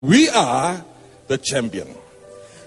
[0.00, 0.80] We are
[1.28, 1.92] the champion.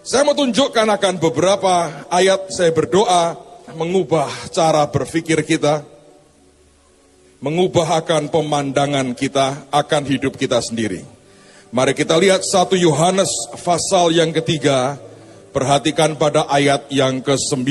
[0.06, 3.33] Saya mau tunjukkan akan beberapa ayat saya berdoa
[3.74, 5.82] mengubah cara berpikir kita,
[7.42, 11.02] mengubah akan pemandangan kita akan hidup kita sendiri.
[11.73, 13.34] Mari kita lihat satu Yohanes
[13.65, 15.02] pasal yang ketiga,
[15.50, 17.65] perhatikan pada ayat yang ke-9.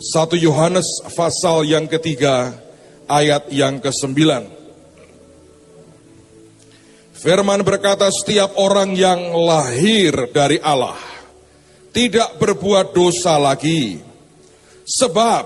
[0.00, 2.56] Satu Yohanes pasal yang ketiga,
[3.04, 4.57] ayat yang ke-9.
[7.18, 10.94] Firman berkata setiap orang yang lahir dari Allah
[11.90, 13.98] tidak berbuat dosa lagi.
[14.86, 15.44] Sebab,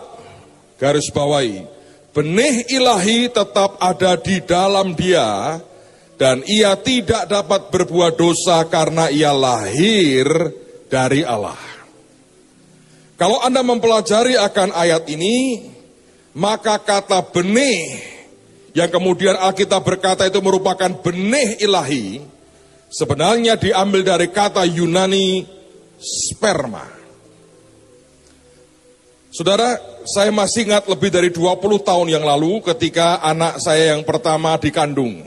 [0.77, 1.65] garis bawahi,
[2.13, 5.57] benih ilahi tetap ada di dalam dia
[6.21, 10.29] dan ia tidak dapat berbuat dosa karena ia lahir
[10.93, 11.57] dari Allah.
[13.17, 15.65] Kalau Anda mempelajari akan ayat ini,
[16.37, 18.12] maka kata benih
[18.73, 22.25] yang kemudian Alkitab berkata itu merupakan benih ilahi,
[22.89, 25.45] sebenarnya diambil dari kata Yunani
[26.01, 26.89] sperma.
[29.33, 34.61] Saudara, saya masih ingat lebih dari 20 tahun yang lalu ketika anak saya yang pertama
[34.61, 35.25] dikandung.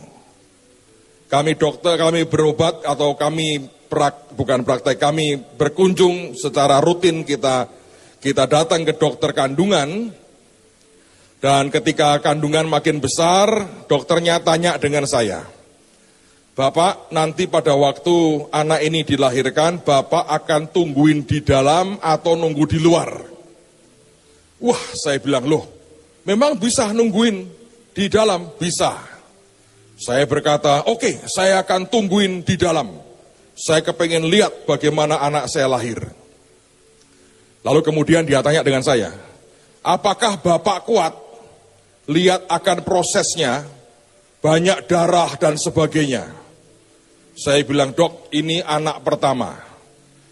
[1.25, 7.65] Kami dokter, kami berobat atau kami prak, bukan praktek, kami berkunjung secara rutin kita
[8.21, 10.09] kita datang ke dokter kandungan
[11.45, 15.45] dan ketika kandungan makin besar, dokternya tanya dengan saya,
[16.57, 22.81] Bapak, nanti pada waktu anak ini dilahirkan, Bapak akan tungguin di dalam atau nunggu di
[22.81, 23.29] luar?
[24.57, 25.69] Wah, saya bilang, loh,
[26.25, 27.45] memang bisa nungguin
[27.93, 28.49] di dalam?
[28.57, 28.97] Bisa.
[30.01, 32.89] Saya berkata, oke, okay, saya akan tungguin di dalam.
[33.53, 36.01] Saya kepengen lihat bagaimana anak saya lahir.
[37.61, 39.13] Lalu kemudian dia tanya dengan saya,
[39.85, 41.24] apakah Bapak kuat
[42.05, 43.65] lihat akan prosesnya,
[44.41, 46.29] banyak darah dan sebagainya.
[47.35, 49.57] Saya bilang, dok ini anak pertama.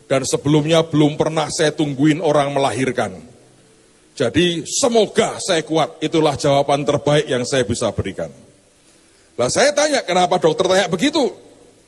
[0.07, 3.17] Dan sebelumnya belum pernah saya tungguin orang melahirkan.
[4.13, 8.29] Jadi semoga saya kuat, itulah jawaban terbaik yang saya bisa berikan.
[9.33, 11.33] Lah saya tanya, kenapa dokter tanya begitu?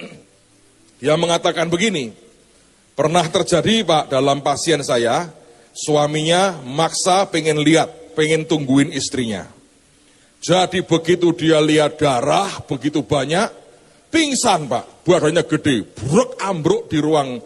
[1.01, 2.09] Dia mengatakan begini,
[2.97, 5.29] pernah terjadi pak dalam pasien saya,
[5.77, 9.54] suaminya maksa pengen lihat, pengen tungguin istrinya.
[10.41, 13.49] Jadi begitu dia lihat darah begitu banyak,
[14.13, 17.41] pingsan pak, badannya gede, bruk ambruk di ruang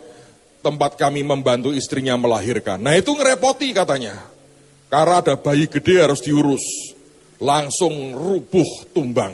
[0.60, 2.84] tempat kami membantu istrinya melahirkan.
[2.84, 4.20] Nah itu ngerepoti katanya,
[4.92, 6.92] karena ada bayi gede harus diurus,
[7.40, 9.32] langsung rubuh tumbang.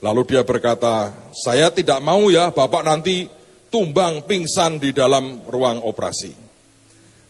[0.00, 3.28] Lalu dia berkata, saya tidak mau ya bapak nanti
[3.68, 6.32] tumbang pingsan di dalam ruang operasi.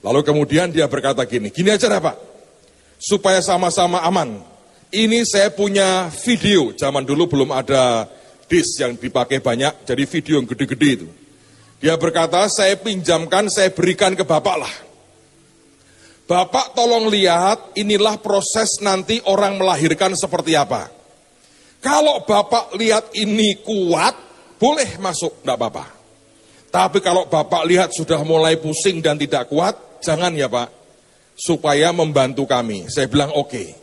[0.01, 2.17] Lalu kemudian dia berkata gini, gini aja deh pak,
[2.97, 4.39] supaya sama-sama aman,
[4.91, 8.07] ini saya punya video, zaman dulu belum ada
[8.51, 11.09] disk yang dipakai banyak, jadi video yang gede-gede itu.
[11.81, 14.75] Dia berkata, saya pinjamkan, saya berikan ke Bapak lah.
[16.29, 20.91] Bapak tolong lihat, inilah proses nanti orang melahirkan seperti apa.
[21.81, 24.15] Kalau Bapak lihat ini kuat,
[24.61, 25.85] boleh masuk, enggak apa-apa.
[26.71, 29.75] Tapi kalau Bapak lihat sudah mulai pusing dan tidak kuat,
[30.05, 30.69] jangan ya Pak.
[31.35, 32.87] Supaya membantu kami.
[32.93, 33.49] Saya bilang oke.
[33.49, 33.80] Okay.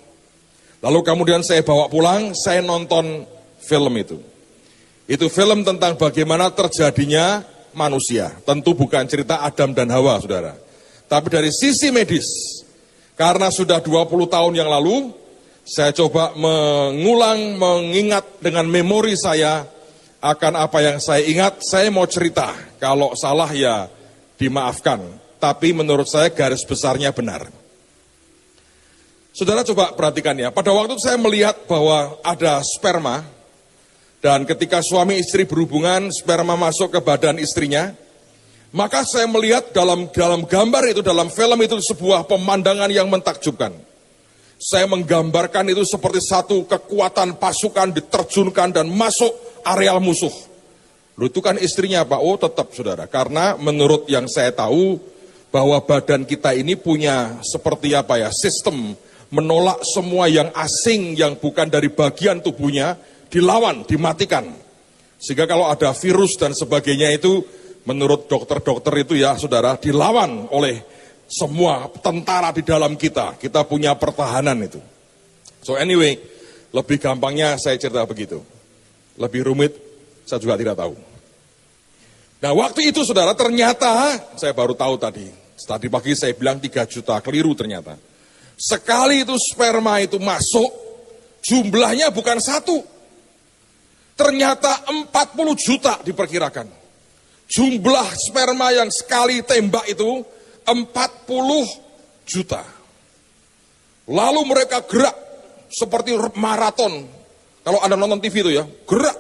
[0.82, 3.26] Lalu kemudian saya bawa pulang, saya nonton
[3.66, 4.22] film itu.
[5.10, 7.42] Itu film tentang bagaimana terjadinya
[7.74, 8.36] manusia.
[8.46, 10.54] Tentu bukan cerita Adam dan Hawa, saudara.
[11.08, 12.28] Tapi dari sisi medis,
[13.18, 15.16] karena sudah 20 tahun yang lalu,
[15.66, 19.66] saya coba mengulang, mengingat dengan memori saya
[20.22, 22.54] akan apa yang saya ingat, saya mau cerita.
[22.78, 23.90] Kalau salah ya
[24.38, 25.02] dimaafkan.
[25.38, 27.57] Tapi menurut saya garis besarnya benar.
[29.38, 33.22] Saudara coba perhatikan ya, pada waktu saya melihat bahwa ada sperma,
[34.18, 37.94] dan ketika suami istri berhubungan, sperma masuk ke badan istrinya,
[38.74, 43.78] maka saya melihat dalam dalam gambar itu, dalam film itu sebuah pemandangan yang mentakjubkan.
[44.58, 50.34] Saya menggambarkan itu seperti satu kekuatan pasukan diterjunkan dan masuk areal musuh.
[51.14, 54.98] Lalu itu kan istrinya Pak, oh tetap saudara, karena menurut yang saya tahu,
[55.54, 58.98] bahwa badan kita ini punya seperti apa ya, sistem
[59.34, 62.96] menolak semua yang asing yang bukan dari bagian tubuhnya,
[63.28, 64.48] dilawan, dimatikan.
[65.20, 67.44] Sehingga kalau ada virus dan sebagainya itu,
[67.84, 70.84] menurut dokter-dokter itu ya saudara, dilawan oleh
[71.28, 73.36] semua tentara di dalam kita.
[73.36, 74.80] Kita punya pertahanan itu.
[75.60, 76.16] So anyway,
[76.72, 78.40] lebih gampangnya saya cerita begitu.
[79.20, 79.74] Lebih rumit,
[80.24, 80.96] saya juga tidak tahu.
[82.38, 85.26] Nah waktu itu saudara ternyata, saya baru tahu tadi,
[85.58, 87.98] tadi pagi saya bilang 3 juta, keliru ternyata.
[88.58, 90.74] Sekali itu sperma itu masuk,
[91.46, 92.82] jumlahnya bukan satu.
[94.18, 95.14] Ternyata 40
[95.54, 96.66] juta diperkirakan.
[97.46, 100.26] Jumlah sperma yang sekali tembak itu
[100.66, 100.82] 40
[102.26, 102.66] juta.
[104.10, 105.14] Lalu mereka gerak
[105.70, 107.06] seperti maraton.
[107.62, 109.18] Kalau Anda nonton TV itu ya, gerak.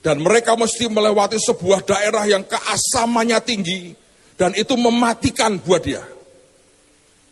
[0.00, 3.92] Dan mereka mesti melewati sebuah daerah yang keasamannya tinggi.
[4.38, 6.19] Dan itu mematikan buat dia.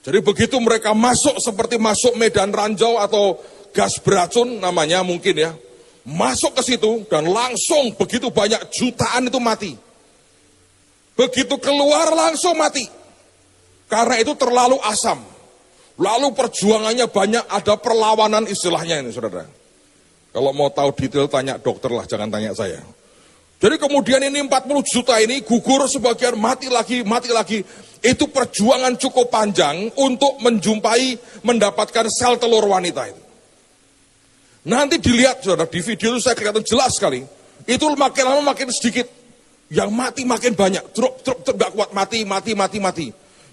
[0.03, 3.39] Jadi begitu mereka masuk seperti masuk medan ranjau atau
[3.75, 5.53] gas beracun namanya mungkin ya.
[6.09, 9.73] Masuk ke situ dan langsung begitu banyak jutaan itu mati.
[11.19, 12.87] Begitu keluar langsung mati.
[13.91, 15.19] Karena itu terlalu asam.
[15.99, 19.43] Lalu perjuangannya banyak, ada perlawanan istilahnya ini saudara.
[20.31, 22.79] Kalau mau tahu detail tanya dokter lah, jangan tanya saya.
[23.59, 27.59] Jadi kemudian ini 40 juta ini gugur sebagian mati lagi, mati lagi.
[27.99, 33.23] Itu perjuangan cukup panjang untuk menjumpai, mendapatkan sel telur wanita itu.
[34.71, 37.27] Nanti dilihat saudara, di video itu saya kelihatan jelas sekali.
[37.67, 39.11] Itu makin lama makin sedikit.
[39.69, 40.95] Yang mati makin banyak.
[40.95, 43.07] Drop, drop, drop, gak kuat, mati, mati, mati, mati.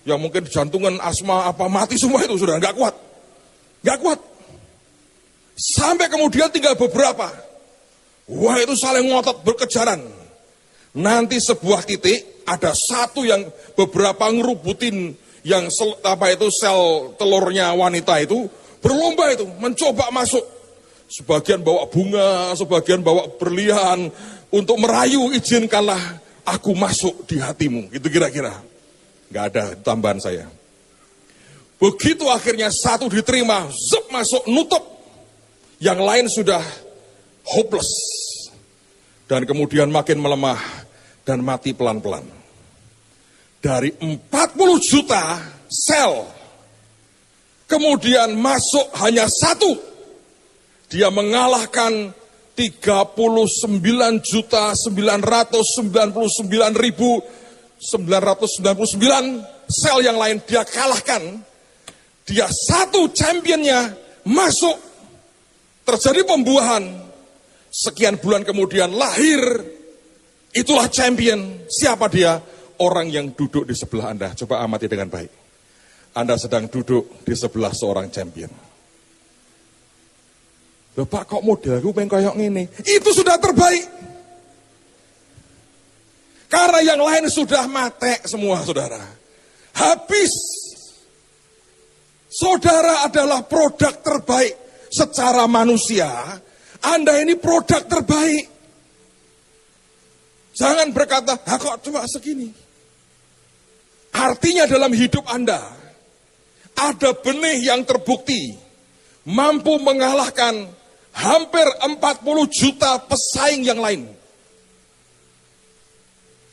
[0.05, 2.95] Yang mungkin jantungan, asma, apa, mati semua itu sudah gak kuat.
[3.81, 4.19] Gak kuat.
[5.57, 7.31] Sampai kemudian tinggal beberapa.
[8.25, 10.01] Wah itu saling ngotot berkejaran.
[10.95, 13.45] Nanti sebuah titik ada satu yang
[13.75, 15.13] beberapa ngerubutin
[15.45, 18.49] yang sel, apa itu sel telurnya wanita itu
[18.81, 20.41] berlomba itu mencoba masuk.
[21.05, 24.09] Sebagian bawa bunga, sebagian bawa berlian
[24.49, 26.17] untuk merayu izinkanlah
[26.47, 27.93] aku masuk di hatimu.
[27.93, 28.57] Itu kira-kira.
[29.29, 30.49] Gak ada tambahan saya.
[31.77, 34.81] Begitu akhirnya satu diterima, zup masuk, nutup.
[35.77, 36.63] Yang lain sudah
[37.45, 37.89] hopeless.
[39.25, 40.61] Dan kemudian makin melemah
[41.25, 42.45] dan mati pelan-pelan
[43.65, 44.21] dari 40
[44.77, 46.29] juta sel,
[47.65, 49.73] kemudian masuk hanya satu.
[50.85, 52.13] Dia mengalahkan
[52.53, 57.25] 39 juta 999 ribu
[57.81, 59.01] 999
[59.65, 61.41] sel yang lain dia kalahkan.
[62.29, 64.77] Dia satu championnya masuk.
[65.85, 67.04] Terjadi pembuahan.
[67.75, 69.43] Sekian bulan kemudian lahir.
[70.55, 71.67] Itulah champion.
[71.67, 72.39] Siapa dia?
[72.79, 74.35] orang yang duduk di sebelah Anda.
[74.35, 75.31] Coba amati dengan baik.
[76.15, 78.51] Anda sedang duduk di sebelah seorang champion.
[80.95, 82.63] Loh Pak kok modelku pengen kayak ini?
[82.87, 83.85] Itu sudah terbaik.
[86.47, 89.03] Karena yang lain sudah mate semua saudara.
[89.75, 90.31] Habis.
[92.31, 96.39] Saudara adalah produk terbaik secara manusia.
[96.85, 98.45] Anda ini produk terbaik.
[100.55, 102.47] Jangan berkata, ah kok cuma segini.
[104.15, 105.59] Artinya dalam hidup Anda,
[106.79, 108.55] ada benih yang terbukti,
[109.27, 110.71] mampu mengalahkan
[111.11, 111.91] hampir 40
[112.47, 114.07] juta pesaing yang lain.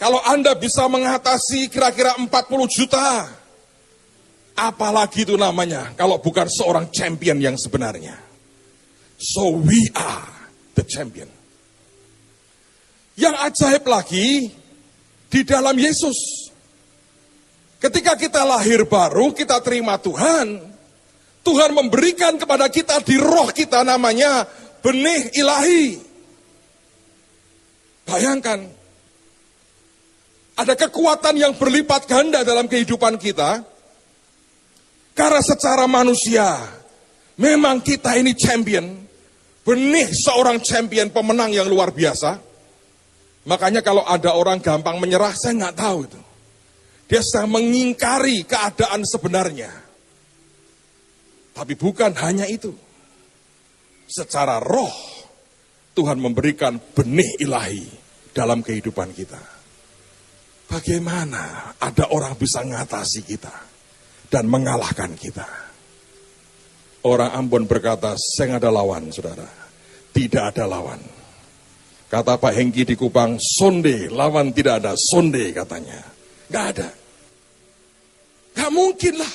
[0.02, 2.26] Kalau Anda bisa mengatasi kira-kira 40
[2.66, 3.30] juta,
[4.58, 8.31] apalagi itu namanya kalau bukan seorang champion yang sebenarnya.
[9.22, 10.26] So we are
[10.74, 11.30] the champion.
[13.14, 14.50] Yang ajaib lagi,
[15.30, 16.42] di dalam Yesus,
[17.82, 20.70] Ketika kita lahir baru, kita terima Tuhan.
[21.42, 24.46] Tuhan memberikan kepada kita di roh kita namanya
[24.78, 25.98] benih ilahi.
[28.06, 28.62] Bayangkan,
[30.54, 33.66] ada kekuatan yang berlipat ganda dalam kehidupan kita.
[35.18, 36.62] Karena secara manusia,
[37.34, 38.94] memang kita ini champion.
[39.62, 42.38] Benih seorang champion pemenang yang luar biasa.
[43.46, 46.20] Makanya kalau ada orang gampang menyerah, saya nggak tahu itu.
[47.10, 49.70] Dia sedang mengingkari keadaan sebenarnya.
[51.52, 52.72] Tapi bukan hanya itu.
[54.08, 54.92] Secara roh,
[55.92, 57.84] Tuhan memberikan benih ilahi
[58.32, 59.40] dalam kehidupan kita.
[60.72, 63.52] Bagaimana ada orang bisa mengatasi kita
[64.32, 65.71] dan mengalahkan kita?
[67.02, 69.48] Orang Ambon berkata, saya ada lawan, saudara.
[70.14, 71.02] Tidak ada lawan.
[72.06, 75.98] Kata Pak Hengki di Kupang, sonde, lawan tidak ada, sonde katanya.
[76.52, 76.88] Gak ada.
[78.52, 79.34] Gak mungkin lah.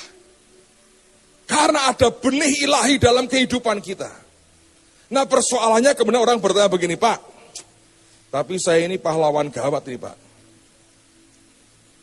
[1.44, 4.08] Karena ada benih ilahi dalam kehidupan kita.
[5.12, 7.38] Nah persoalannya kemudian orang bertanya begini, Pak.
[8.28, 10.16] Tapi saya ini pahlawan gawat nih Pak.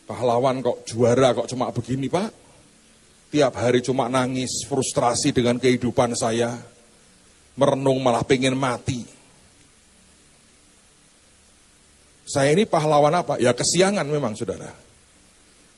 [0.09, 2.44] Pahlawan kok juara kok cuma begini Pak.
[3.35, 6.55] Tiap hari cuma nangis, frustrasi dengan kehidupan saya.
[7.59, 9.03] Merenung malah pengen mati.
[12.23, 13.35] Saya ini pahlawan apa?
[13.35, 14.71] Ya kesiangan memang saudara.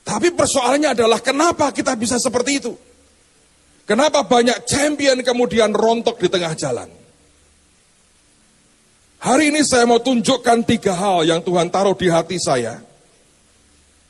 [0.06, 2.78] Tapi persoalannya adalah kenapa kita bisa seperti itu?
[3.90, 6.86] Kenapa banyak champion kemudian rontok di tengah jalan?
[9.18, 12.78] Hari ini saya mau tunjukkan tiga hal yang Tuhan taruh di hati saya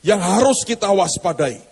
[0.05, 1.68] yang harus kita waspadai.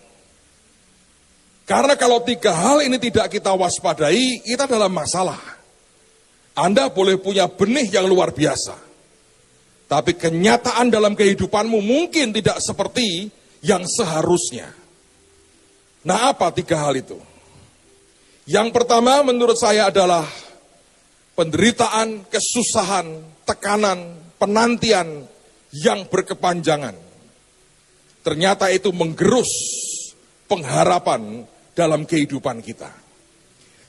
[1.67, 5.35] Karena kalau tiga hal ini tidak kita waspadai, kita dalam masalah.
[6.55, 8.87] Anda boleh punya benih yang luar biasa.
[9.91, 13.27] Tapi kenyataan dalam kehidupanmu mungkin tidak seperti
[13.59, 14.71] yang seharusnya.
[16.07, 17.19] Nah apa tiga hal itu?
[18.47, 20.23] Yang pertama menurut saya adalah
[21.35, 25.27] penderitaan, kesusahan, tekanan, penantian
[25.75, 26.95] yang berkepanjangan.
[28.23, 29.51] Ternyata itu menggerus
[30.47, 31.43] pengharapan
[31.77, 32.89] dalam kehidupan kita.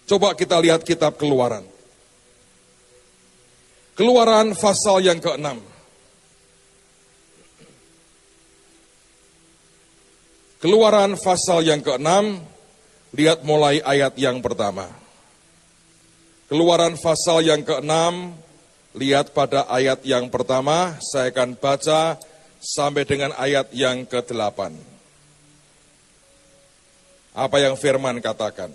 [0.05, 1.65] Coba kita lihat kitab keluaran.
[3.97, 5.49] Keluaran pasal yang ke-6.
[10.61, 12.09] Keluaran pasal yang ke-6,
[13.17, 14.87] lihat mulai ayat yang pertama.
[16.53, 17.93] Keluaran pasal yang ke-6,
[19.01, 22.19] lihat pada ayat yang pertama, saya akan baca
[22.59, 24.98] sampai dengan ayat yang ke-8.
[27.39, 28.75] Apa yang firman katakan?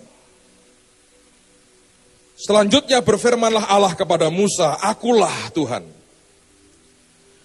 [2.40, 5.84] Selanjutnya berfirmanlah Allah kepada Musa, Akulah Tuhan.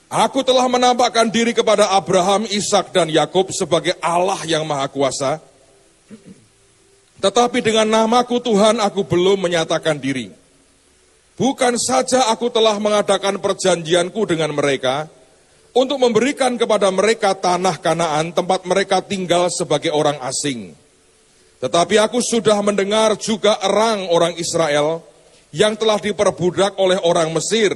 [0.07, 5.37] Aku telah menampakkan diri kepada Abraham, Ishak dan Yakub sebagai Allah yang Maha Kuasa
[7.19, 10.31] tetapi dengan namaku Tuhan aku belum menyatakan diri.
[11.35, 15.07] Bukan saja aku telah mengadakan perjanjianku dengan mereka,
[15.71, 20.75] untuk memberikan kepada mereka tanah kanaan tempat mereka tinggal sebagai orang asing.
[21.59, 25.03] Tetapi aku sudah mendengar juga erang orang Israel
[25.51, 27.73] yang telah diperbudak oleh orang Mesir,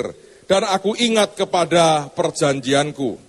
[0.47, 3.19] dan aku ingat kepada perjanjianku.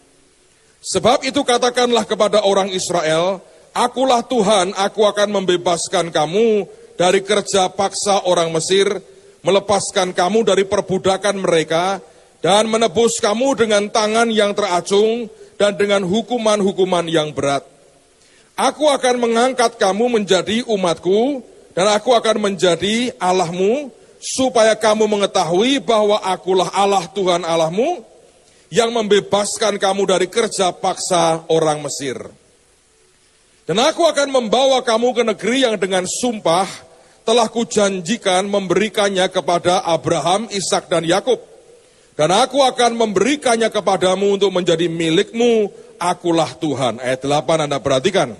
[0.84, 3.40] Sebab itu katakanlah kepada orang Israel,
[3.74, 8.86] Akulah Tuhan, aku akan membebaskan kamu dari kerja paksa orang Mesir,
[9.42, 11.98] melepaskan kamu dari perbudakan mereka,
[12.38, 15.26] dan menebus kamu dengan tangan yang teracung
[15.58, 17.73] dan dengan hukuman-hukuman yang berat.
[18.54, 21.42] Aku akan mengangkat kamu menjadi umatku,
[21.74, 23.90] dan aku akan menjadi Allahmu,
[24.22, 28.06] supaya kamu mengetahui bahwa akulah Allah Tuhan Allahmu,
[28.70, 32.14] yang membebaskan kamu dari kerja paksa orang Mesir.
[33.66, 36.68] Dan aku akan membawa kamu ke negeri yang dengan sumpah
[37.24, 41.53] telah kujanjikan memberikannya kepada Abraham, Ishak dan Yakub.
[42.14, 45.66] Dan aku akan memberikannya kepadamu untuk menjadi milikmu,
[45.98, 47.02] akulah Tuhan.
[47.02, 48.38] Ayat 8 Anda perhatikan.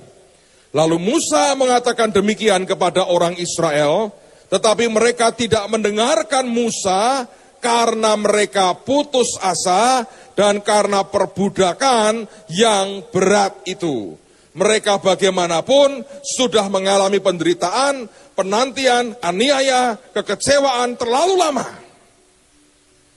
[0.75, 4.14] Lalu Musa mengatakan demikian kepada orang Israel,
[4.50, 7.26] tetapi mereka tidak mendengarkan Musa
[7.59, 10.07] karena mereka putus asa
[10.38, 14.14] dan karena perbudakan yang berat itu.
[14.54, 18.07] Mereka bagaimanapun sudah mengalami penderitaan,
[18.38, 21.84] penantian, aniaya, kekecewaan terlalu lama.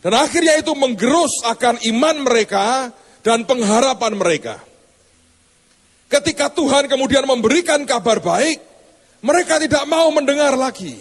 [0.07, 4.55] Dan akhirnya itu menggerus akan iman mereka dan pengharapan mereka.
[6.07, 8.63] Ketika Tuhan kemudian memberikan kabar baik,
[9.19, 10.95] mereka tidak mau mendengar lagi.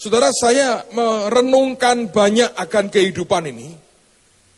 [0.00, 3.76] Saudara saya merenungkan banyak akan kehidupan ini.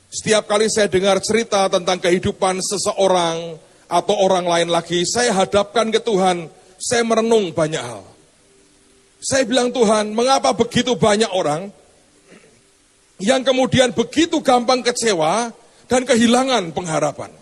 [0.07, 3.59] Setiap kali saya dengar cerita tentang kehidupan seseorang
[3.91, 6.47] atau orang lain lagi, saya hadapkan ke Tuhan,
[6.79, 8.07] saya merenung banyak hal.
[9.19, 11.75] Saya bilang Tuhan, mengapa begitu banyak orang
[13.23, 15.53] yang kemudian begitu gampang kecewa
[15.89, 17.33] dan kehilangan pengharapan.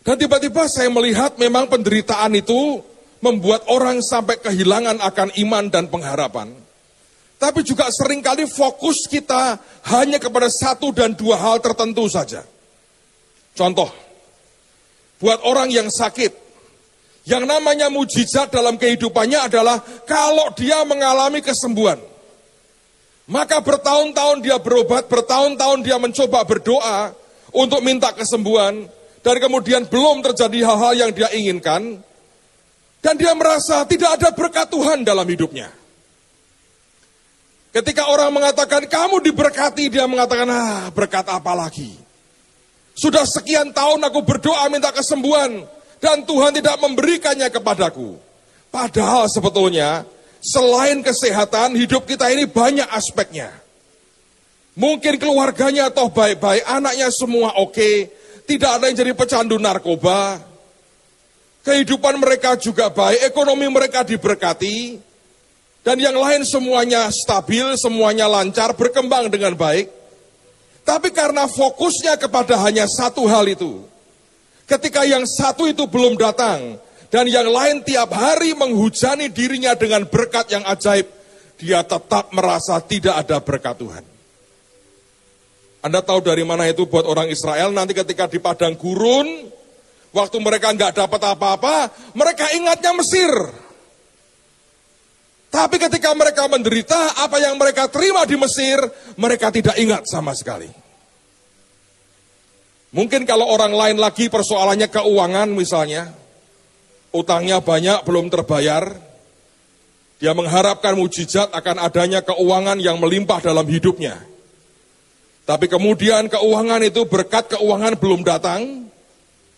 [0.00, 2.80] Dan tiba-tiba saya melihat memang penderitaan itu
[3.20, 6.50] membuat orang sampai kehilangan akan iman dan pengharapan.
[7.40, 9.56] Tapi juga sering kali fokus kita
[9.96, 12.44] hanya kepada satu dan dua hal tertentu saja.
[13.56, 13.88] Contoh,
[15.20, 16.32] buat orang yang sakit,
[17.28, 22.09] yang namanya mujizat dalam kehidupannya adalah kalau dia mengalami kesembuhan.
[23.28, 27.12] Maka bertahun-tahun dia berobat, bertahun-tahun dia mencoba berdoa
[27.50, 28.88] untuk minta kesembuhan,
[29.20, 32.00] dan kemudian belum terjadi hal-hal yang dia inginkan,
[33.00, 35.70] dan dia merasa tidak ada berkat Tuhan dalam hidupnya.
[37.70, 41.94] Ketika orang mengatakan kamu diberkati, dia mengatakan, ah berkat apa lagi?
[42.98, 45.62] Sudah sekian tahun aku berdoa minta kesembuhan,
[46.02, 48.18] dan Tuhan tidak memberikannya kepadaku.
[48.74, 50.02] Padahal sebetulnya,
[50.40, 53.52] selain kesehatan, hidup kita ini banyak aspeknya.
[54.74, 58.08] Mungkin keluarganya toh baik-baik, anaknya semua oke,
[58.48, 60.40] tidak ada yang jadi pecandu narkoba.
[61.60, 64.96] Kehidupan mereka juga baik, ekonomi mereka diberkati,
[65.84, 69.92] dan yang lain semuanya stabil, semuanya lancar, berkembang dengan baik.
[70.84, 73.84] Tapi karena fokusnya kepada hanya satu hal itu,
[74.64, 76.80] ketika yang satu itu belum datang,
[77.10, 81.10] dan yang lain tiap hari menghujani dirinya dengan berkat yang ajaib,
[81.58, 84.04] dia tetap merasa tidak ada berkat Tuhan.
[85.82, 89.26] Anda tahu dari mana itu buat orang Israel nanti ketika di padang gurun,
[90.14, 93.32] waktu mereka nggak dapat apa-apa, mereka ingatnya Mesir.
[95.50, 98.78] Tapi ketika mereka menderita, apa yang mereka terima di Mesir,
[99.18, 100.70] mereka tidak ingat sama sekali.
[102.94, 106.19] Mungkin kalau orang lain lagi persoalannya keuangan misalnya,
[107.10, 108.94] utangnya banyak belum terbayar,
[110.20, 114.20] dia mengharapkan mujizat akan adanya keuangan yang melimpah dalam hidupnya.
[115.48, 118.86] Tapi kemudian keuangan itu berkat keuangan belum datang,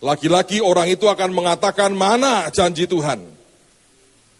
[0.01, 3.21] lagi-lagi orang itu akan mengatakan mana janji Tuhan.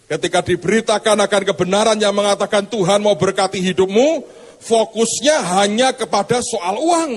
[0.10, 4.24] Ketika diberitakan akan kebenaran yang mengatakan Tuhan mau berkati hidupmu,
[4.63, 7.12] fokusnya hanya kepada soal uang.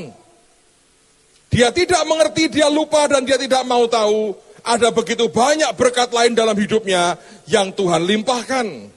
[1.50, 4.35] Dia tidak mengerti, dia lupa dan dia tidak mau tahu
[4.66, 7.14] ada begitu banyak berkat lain dalam hidupnya
[7.46, 8.90] yang Tuhan limpahkan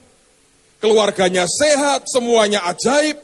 [0.82, 3.20] keluarganya sehat, semuanya ajaib,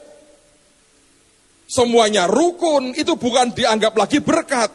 [1.67, 4.71] semuanya rukun, itu bukan dianggap lagi berkat.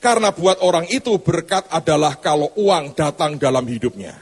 [0.00, 4.16] Karena buat orang itu berkat adalah kalau uang datang dalam hidupnya.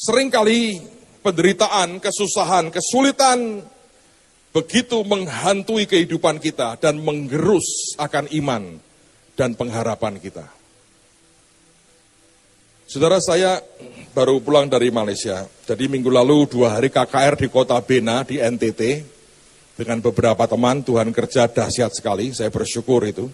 [0.00, 0.80] Seringkali
[1.20, 3.60] penderitaan, kesusahan, kesulitan
[4.48, 8.80] begitu menghantui kehidupan kita dan menggerus akan iman
[9.36, 10.57] dan pengharapan kita.
[12.88, 13.60] Saudara saya
[14.16, 15.44] baru pulang dari Malaysia.
[15.68, 19.04] Jadi minggu lalu dua hari KKR di kota Bena di NTT.
[19.76, 23.28] Dengan beberapa teman, Tuhan kerja dahsyat sekali, saya bersyukur itu.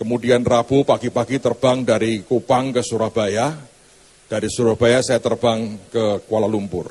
[0.00, 3.52] Kemudian Rabu pagi-pagi terbang dari Kupang ke Surabaya.
[4.32, 6.88] Dari Surabaya saya terbang ke Kuala Lumpur.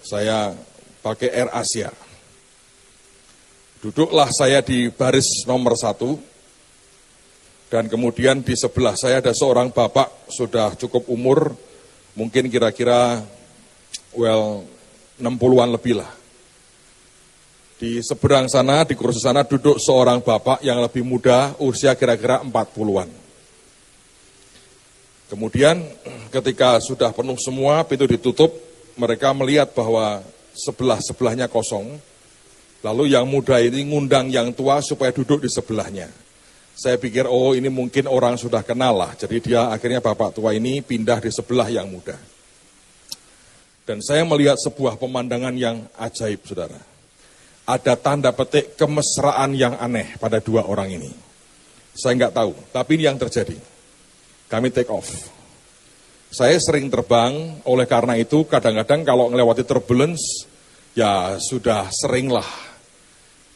[0.00, 0.56] Saya
[1.04, 1.92] pakai Air Asia.
[3.84, 6.16] Duduklah saya di baris nomor satu,
[7.68, 11.52] dan kemudian di sebelah saya ada seorang bapak sudah cukup umur,
[12.16, 13.20] mungkin kira-kira
[14.16, 14.64] well
[15.20, 16.08] 60-an lebih lah.
[17.78, 23.06] Di seberang sana, di kursi sana duduk seorang bapak yang lebih muda, usia kira-kira 40-an.
[25.28, 25.84] Kemudian
[26.32, 28.50] ketika sudah penuh semua, pintu ditutup,
[28.96, 30.24] mereka melihat bahwa
[30.56, 32.00] sebelah-sebelahnya kosong.
[32.80, 36.08] Lalu yang muda ini ngundang yang tua supaya duduk di sebelahnya.
[36.78, 39.10] Saya pikir, oh ini mungkin orang sudah kenal lah.
[39.18, 42.14] Jadi dia akhirnya bapak tua ini pindah di sebelah yang muda.
[43.82, 46.78] Dan saya melihat sebuah pemandangan yang ajaib, saudara.
[47.66, 51.10] Ada tanda petik kemesraan yang aneh pada dua orang ini.
[51.98, 53.58] Saya nggak tahu, tapi ini yang terjadi.
[54.46, 55.34] Kami take off.
[56.30, 60.46] Saya sering terbang, oleh karena itu kadang-kadang kalau melewati turbulence,
[60.94, 62.46] ya sudah seringlah.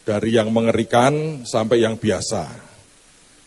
[0.03, 2.72] Dari yang mengerikan sampai yang biasa.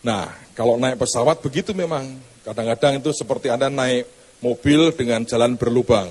[0.05, 2.05] Nah, kalau naik pesawat begitu memang.
[2.45, 4.05] Kadang-kadang itu seperti Anda naik
[4.37, 6.05] mobil dengan jalan berlubang.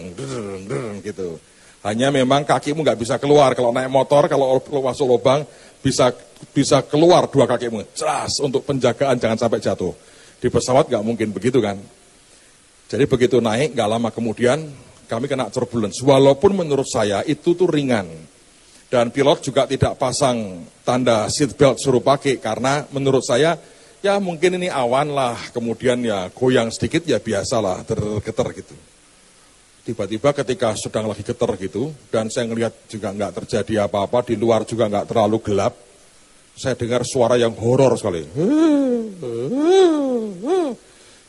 [1.06, 1.38] gitu.
[1.86, 3.54] Hanya memang kakimu nggak bisa keluar.
[3.54, 5.46] Kalau naik motor, kalau masuk lubang,
[5.78, 6.10] bisa
[6.50, 7.86] bisa keluar dua kakimu.
[7.94, 9.94] Jelas untuk penjagaan jangan sampai jatuh.
[10.42, 11.78] Di pesawat nggak mungkin begitu kan.
[12.90, 14.74] Jadi begitu naik, nggak lama kemudian
[15.06, 16.02] kami kena turbulence.
[16.02, 18.10] Walaupun menurut saya itu tuh ringan.
[18.90, 23.58] Dan pilot juga tidak pasang tanda seat belt suruh pakai karena menurut saya
[24.04, 28.76] ya mungkin ini awan lah, kemudian ya goyang sedikit ya biasalah, tergetar gitu.
[29.88, 34.68] Tiba-tiba ketika sedang lagi getar gitu, dan saya ngelihat juga nggak terjadi apa-apa, di luar
[34.68, 35.72] juga nggak terlalu gelap,
[36.52, 38.28] saya dengar suara yang horor sekali.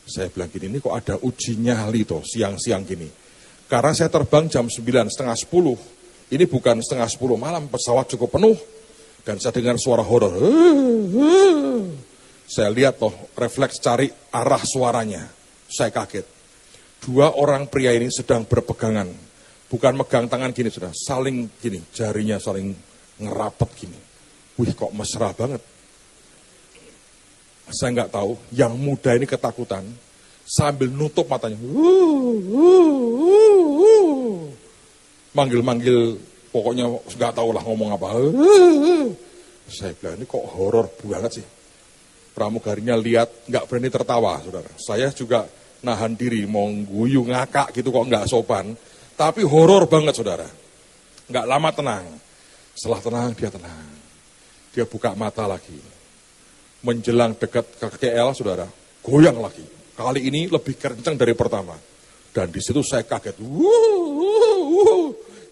[0.06, 3.08] Saya bilang gini, ini kok ada uji nyali toh siang-siang gini.
[3.66, 5.74] Karena saya terbang jam 9, setengah 10.
[6.30, 8.54] Ini bukan setengah 10 malam, pesawat cukup penuh.
[9.26, 10.30] Dan saya dengar suara horor.
[12.46, 15.26] Saya lihat toh refleks cari arah suaranya.
[15.66, 16.22] Saya kaget.
[17.02, 19.10] Dua orang pria ini sedang berpegangan.
[19.66, 22.70] Bukan megang tangan gini sudah, saling gini, jarinya saling
[23.18, 23.98] ngerapet gini.
[24.62, 25.58] Wih kok mesra banget.
[27.66, 29.82] Saya nggak tahu, yang muda ini ketakutan
[30.46, 31.58] sambil nutup matanya.
[35.34, 36.14] Manggil-manggil,
[36.54, 38.06] pokoknya nggak tahu lah ngomong apa.
[39.66, 41.46] Saya bilang ini kok horor banget sih
[42.36, 44.68] pramugarinya lihat nggak berani tertawa, saudara.
[44.76, 45.48] Saya juga
[45.80, 48.76] nahan diri, mau guyu ngakak gitu kok nggak sopan.
[49.16, 50.44] Tapi horor banget, saudara.
[51.32, 52.06] Nggak lama tenang.
[52.76, 53.88] Setelah tenang, dia tenang.
[54.76, 55.80] Dia buka mata lagi.
[56.84, 58.68] Menjelang dekat ke KL, saudara,
[59.00, 59.64] goyang lagi.
[59.96, 61.72] Kali ini lebih kencang dari pertama.
[62.36, 63.40] Dan di situ saya kaget.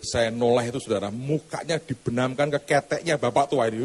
[0.04, 1.08] Saya noleh itu, saudara.
[1.08, 3.80] Mukanya dibenamkan ke keteknya bapak tua ini.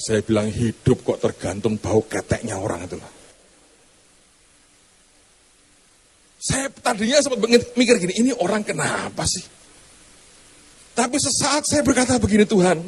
[0.00, 2.96] Saya bilang hidup kok tergantung bau keteknya orang itu.
[6.40, 7.36] Saya tadinya sempat
[7.76, 9.44] mikir gini, ini orang kenapa sih?
[10.96, 12.80] Tapi sesaat saya berkata begini Tuhan,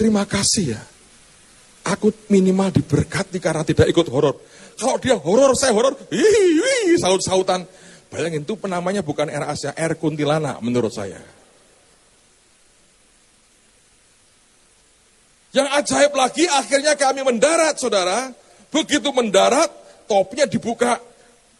[0.00, 0.80] terima kasih ya.
[1.92, 4.40] Aku minimal diberkati karena tidak ikut horor.
[4.80, 5.92] Kalau dia horor, saya horor,
[6.96, 7.68] saut-sautan.
[8.08, 11.20] Bayangin itu penamanya bukan air Asia, air kuntilana menurut saya.
[15.50, 18.30] Yang ajaib lagi akhirnya kami mendarat saudara.
[18.70, 19.70] Begitu mendarat
[20.06, 21.02] topinya dibuka.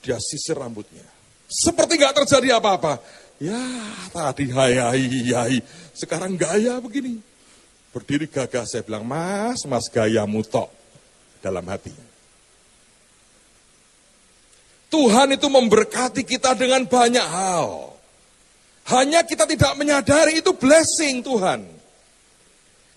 [0.01, 1.03] Dia sisir rambutnya.
[1.51, 3.03] Seperti nggak terjadi apa-apa.
[3.43, 3.59] Ya
[4.15, 5.03] tadi hai hai
[5.35, 5.57] hai.
[5.97, 7.19] Sekarang gaya begini.
[7.91, 10.71] Berdiri gagah saya bilang, mas, mas gaya mutok
[11.43, 11.91] dalam hati.
[14.91, 17.95] Tuhan itu memberkati kita dengan banyak hal.
[18.91, 21.80] Hanya kita tidak menyadari itu blessing Tuhan.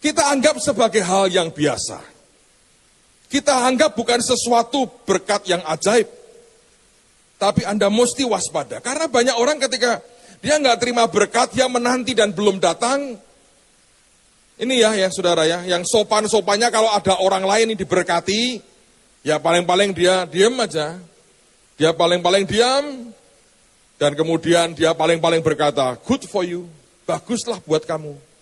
[0.03, 2.03] Kita anggap sebagai hal yang biasa.
[3.31, 6.11] Kita anggap bukan sesuatu berkat yang ajaib.
[7.39, 8.83] Tapi Anda mesti waspada.
[8.83, 10.03] Karena banyak orang ketika
[10.43, 13.15] dia nggak terima berkat, dia menanti dan belum datang.
[14.59, 18.59] Ini ya, ya saudara ya, yang sopan-sopannya kalau ada orang lain yang diberkati,
[19.23, 20.99] ya paling-paling dia diam aja.
[21.79, 23.09] Dia paling-paling diam,
[23.97, 26.67] dan kemudian dia paling-paling berkata, good for you,
[27.07, 28.32] baguslah buat kamu.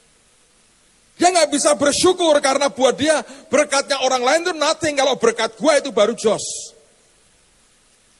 [1.22, 4.98] Dia nggak bisa bersyukur karena buat dia berkatnya orang lain itu nothing.
[4.98, 6.74] Kalau berkat gua itu baru jos.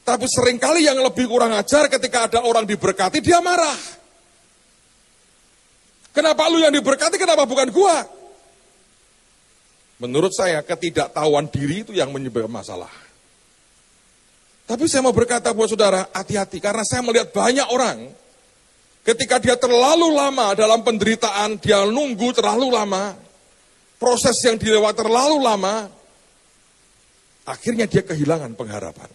[0.06, 3.74] Tapi sering kali yang lebih kurang ajar ketika ada orang diberkati dia marah.
[6.14, 8.06] Kenapa lu yang diberkati, kenapa bukan gua?
[9.98, 12.90] Menurut saya ketidaktahuan diri itu yang menyebabkan masalah.
[14.62, 18.14] Tapi saya mau berkata buat saudara, hati-hati karena saya melihat banyak orang
[19.02, 23.18] Ketika dia terlalu lama dalam penderitaan, dia nunggu terlalu lama,
[23.98, 25.90] proses yang dilewat terlalu lama,
[27.42, 29.10] akhirnya dia kehilangan pengharapan.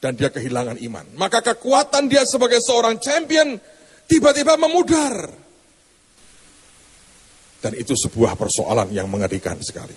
[0.00, 1.04] Dan dia kehilangan iman.
[1.12, 3.60] Maka kekuatan dia sebagai seorang champion
[4.08, 5.28] tiba-tiba memudar.
[7.60, 9.92] Dan itu sebuah persoalan yang mengerikan sekali.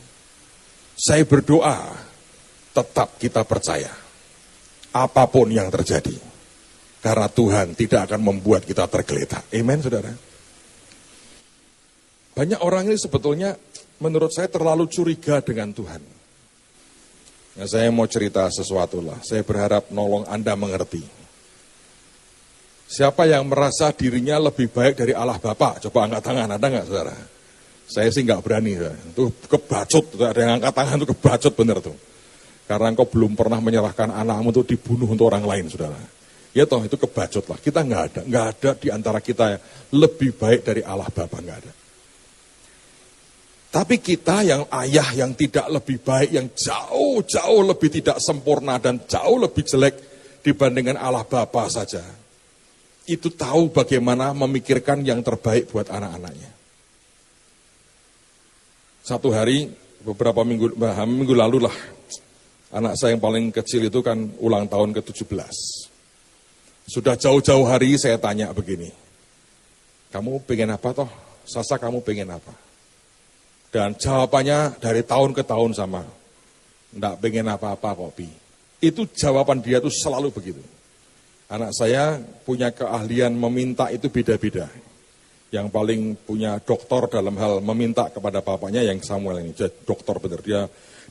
[0.99, 1.87] Saya berdoa,
[2.75, 3.95] tetap kita percaya.
[4.91, 6.32] Apa pun yang terjadi
[7.03, 9.51] karena Tuhan tidak akan membuat kita tergeletak.
[9.51, 10.15] Amen, saudara.
[12.33, 13.59] Banyak orang ini sebetulnya
[13.99, 16.01] menurut saya terlalu curiga dengan Tuhan.
[17.53, 19.19] Nah, saya mau cerita sesuatu lah.
[19.21, 21.03] Saya berharap nolong Anda mengerti.
[22.87, 25.83] Siapa yang merasa dirinya lebih baik dari Allah Bapa?
[25.83, 27.15] Coba angkat tangan, ada nggak saudara?
[27.83, 28.79] Saya sih nggak berani.
[28.79, 28.97] Saudara.
[29.11, 31.97] Itu kebacut, ada yang angkat tangan itu kebacut bener tuh.
[32.63, 36.22] Karena engkau belum pernah menyerahkan anakmu untuk dibunuh untuk orang lain, saudara.
[36.53, 37.57] Ya toh itu kebacut lah.
[37.57, 39.61] Kita nggak ada, nggak ada di antara kita yang
[39.97, 41.73] lebih baik dari Allah Bapa nggak ada.
[43.73, 49.41] Tapi kita yang ayah yang tidak lebih baik, yang jauh-jauh lebih tidak sempurna dan jauh
[49.41, 49.97] lebih jelek
[50.45, 52.05] dibandingkan Allah Bapa saja.
[53.09, 56.53] Itu tahu bagaimana memikirkan yang terbaik buat anak-anaknya.
[59.01, 59.73] Satu hari,
[60.05, 60.77] beberapa minggu,
[61.09, 61.75] minggu lalu lah,
[62.77, 65.82] anak saya yang paling kecil itu kan ulang tahun ke-17.
[66.83, 68.91] Sudah jauh-jauh hari saya tanya begini,
[70.11, 71.09] kamu pengen apa toh?
[71.47, 72.51] Sasa kamu pengen apa?
[73.73, 76.05] Dan jawabannya dari tahun ke tahun sama,
[76.93, 78.29] enggak pengen apa-apa kok Pi.
[78.83, 80.61] Itu jawaban dia tuh selalu begitu.
[81.47, 84.67] Anak saya punya keahlian meminta itu beda-beda.
[85.53, 89.53] Yang paling punya doktor dalam hal meminta kepada papanya yang Samuel ini.
[89.53, 90.61] Jadi dokter benar, dia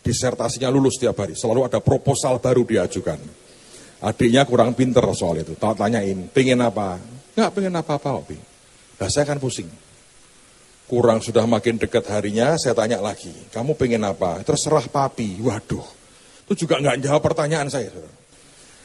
[0.03, 1.39] disertasinya lulus tiap hari.
[1.39, 3.23] Selalu ada proposal baru diajukan.
[4.03, 5.55] Adiknya kurang pinter soal itu.
[5.55, 6.99] Tak tanyain, pengen apa?
[7.38, 8.35] Nggak pengen apa-apa, Obi.
[8.99, 9.71] Nah, saya kan pusing.
[10.91, 13.31] Kurang sudah makin dekat harinya, saya tanya lagi.
[13.55, 14.43] Kamu pengen apa?
[14.43, 15.38] Terserah papi.
[15.38, 15.87] Waduh,
[16.51, 17.95] itu juga nggak jawab pertanyaan saya.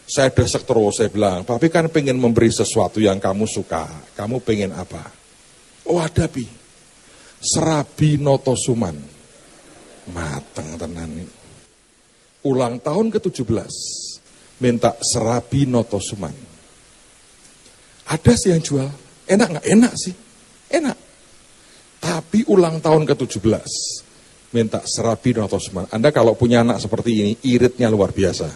[0.07, 3.89] Saya desek terus, saya bilang, papi kan pengen memberi sesuatu yang kamu suka.
[4.15, 5.03] Kamu pengen apa?
[5.89, 6.47] Oh ada, Pi.
[7.41, 8.95] Serabi Notosuman.
[10.07, 11.27] Mateng tenan
[12.47, 14.06] Ulang tahun ke-17
[14.61, 16.33] minta serabi notosuman.
[18.07, 18.87] Ada sih yang jual,
[19.27, 19.65] enak nggak?
[19.67, 20.15] Enak sih,
[20.71, 20.97] enak.
[21.99, 23.67] Tapi ulang tahun ke-17,
[24.55, 25.91] minta serabi notosuman.
[25.91, 28.47] Anda kalau punya anak seperti ini, iritnya luar biasa.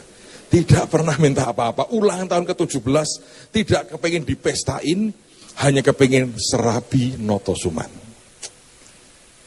[0.52, 3.10] Tidak pernah minta apa-apa, ulang tahun ke-17,
[3.52, 5.12] tidak kepengen dipestain,
[5.60, 7.88] hanya kepengen serabi notosuman.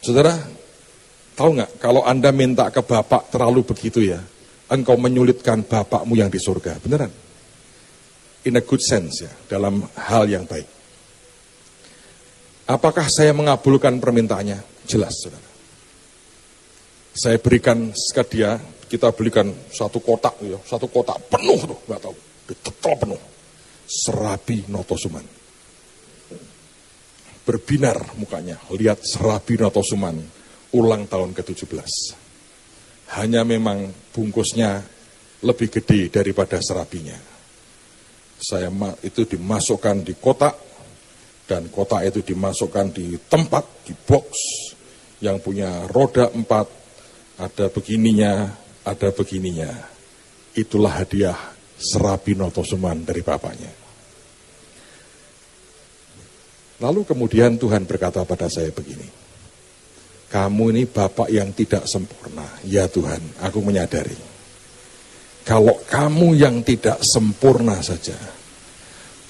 [0.05, 0.37] Saudara,
[1.33, 4.21] tahu nggak kalau Anda minta ke bapak terlalu begitu ya,
[4.74, 6.82] engkau menyulitkan Bapakmu yang di surga.
[6.82, 7.12] Beneran.
[8.44, 10.68] In a good sense ya, dalam hal yang baik.
[12.68, 14.84] Apakah saya mengabulkan permintaannya?
[14.84, 15.48] Jelas, saudara.
[17.14, 18.58] Saya berikan ke dia,
[18.88, 22.14] kita belikan satu kotak, ya, satu kotak penuh tuh, nggak tahu,
[22.50, 23.22] ditetel penuh.
[23.84, 25.24] Serabi Notosuman.
[27.44, 30.16] Berbinar mukanya, lihat Serabi Notosuman
[30.72, 32.23] ulang tahun ke-17.
[33.12, 34.81] Hanya memang bungkusnya
[35.45, 37.17] lebih gede daripada serabinya.
[38.40, 38.73] Saya
[39.05, 40.57] itu dimasukkan di kotak
[41.45, 44.29] dan kotak itu dimasukkan di tempat di box
[45.21, 46.67] yang punya roda empat,
[47.40, 48.53] ada begininya,
[48.85, 49.71] ada begininya.
[50.57, 51.37] Itulah hadiah
[51.75, 53.73] Serabi Notosuman dari bapaknya.
[56.85, 59.23] Lalu kemudian Tuhan berkata pada saya begini,
[60.35, 62.42] kamu ini bapak yang tidak sempurna.
[62.66, 64.18] Ya Tuhan, aku menyadari.
[65.47, 68.18] Kalau kamu yang tidak sempurna saja,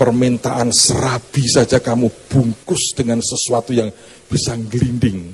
[0.01, 3.93] permintaan serabi saja kamu bungkus dengan sesuatu yang
[4.33, 5.29] bisa gelinding.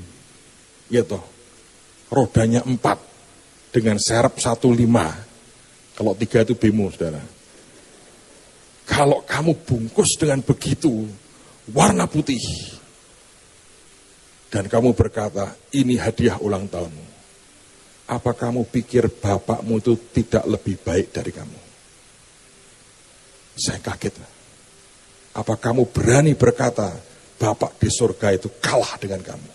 [0.90, 1.22] Ya toh,
[2.10, 2.98] rodanya empat,
[3.70, 5.06] dengan serep satu lima.
[5.94, 7.22] Kalau tiga itu bemo, saudara.
[8.90, 11.06] Kalau kamu bungkus dengan begitu,
[11.70, 12.42] warna putih.
[14.50, 17.06] Dan kamu berkata, ini hadiah ulang tahunmu.
[18.10, 21.58] Apa kamu pikir bapakmu itu tidak lebih baik dari kamu?
[23.54, 24.18] Saya kaget.
[25.38, 26.90] Apa kamu berani berkata,
[27.38, 29.50] bapak di surga itu kalah dengan kamu?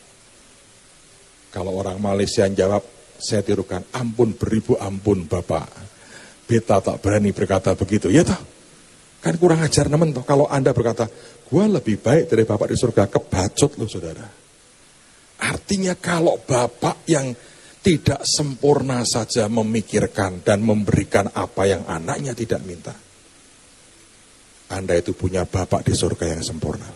[1.51, 2.83] Kalau orang Malaysia yang jawab,
[3.19, 5.67] saya tirukan, ampun beribu ampun Bapak.
[6.45, 8.11] Beta tak berani berkata begitu.
[8.11, 8.37] Ya toh,
[9.23, 10.23] kan kurang ajar teman toh.
[10.27, 11.07] Kalau Anda berkata,
[11.47, 14.44] gua lebih baik dari Bapak di surga, kebacut loh saudara.
[15.41, 17.35] Artinya kalau Bapak yang
[17.83, 22.95] tidak sempurna saja memikirkan dan memberikan apa yang anaknya tidak minta.
[24.73, 26.89] Anda itu punya Bapak di surga yang sempurna.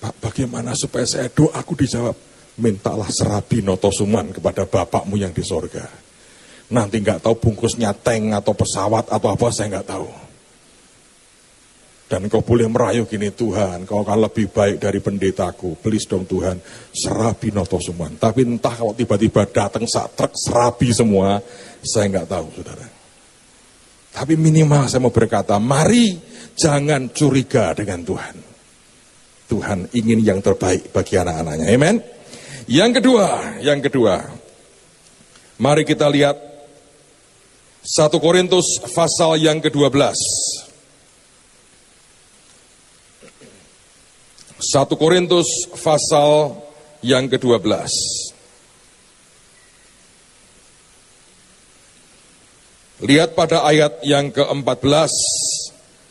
[0.00, 2.30] Pak, bagaimana supaya saya doa aku dijawab?
[2.60, 5.88] mintalah serabi notosuman kepada bapakmu yang di sorga.
[6.70, 10.08] Nanti nggak tahu bungkusnya tank atau pesawat atau apa saya nggak tahu.
[12.10, 15.78] Dan kau boleh merayu gini Tuhan, kau akan lebih baik dari pendetaku.
[15.78, 16.58] Please dong Tuhan,
[16.90, 18.18] serabi notosuman.
[18.18, 21.38] Tapi entah kalau tiba-tiba datang saat truk serabi semua,
[21.86, 22.86] saya nggak tahu saudara.
[24.10, 26.18] Tapi minimal saya mau berkata, mari
[26.58, 28.34] jangan curiga dengan Tuhan.
[29.46, 31.66] Tuhan ingin yang terbaik bagi anak-anaknya.
[31.70, 31.96] Amen.
[32.66, 33.26] Yang kedua,
[33.62, 34.14] yang kedua.
[35.62, 36.34] Mari kita lihat
[37.86, 40.69] 1 Korintus pasal yang ke-12.
[44.60, 46.52] 1 Korintus pasal
[47.00, 47.64] yang ke-12.
[53.00, 55.08] Lihat pada ayat yang ke-14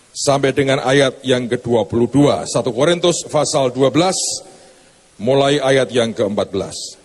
[0.09, 2.49] sampai dengan ayat yang ke-22.
[2.49, 6.97] 1 Korintus pasal 12 mulai ayat yang ke-14.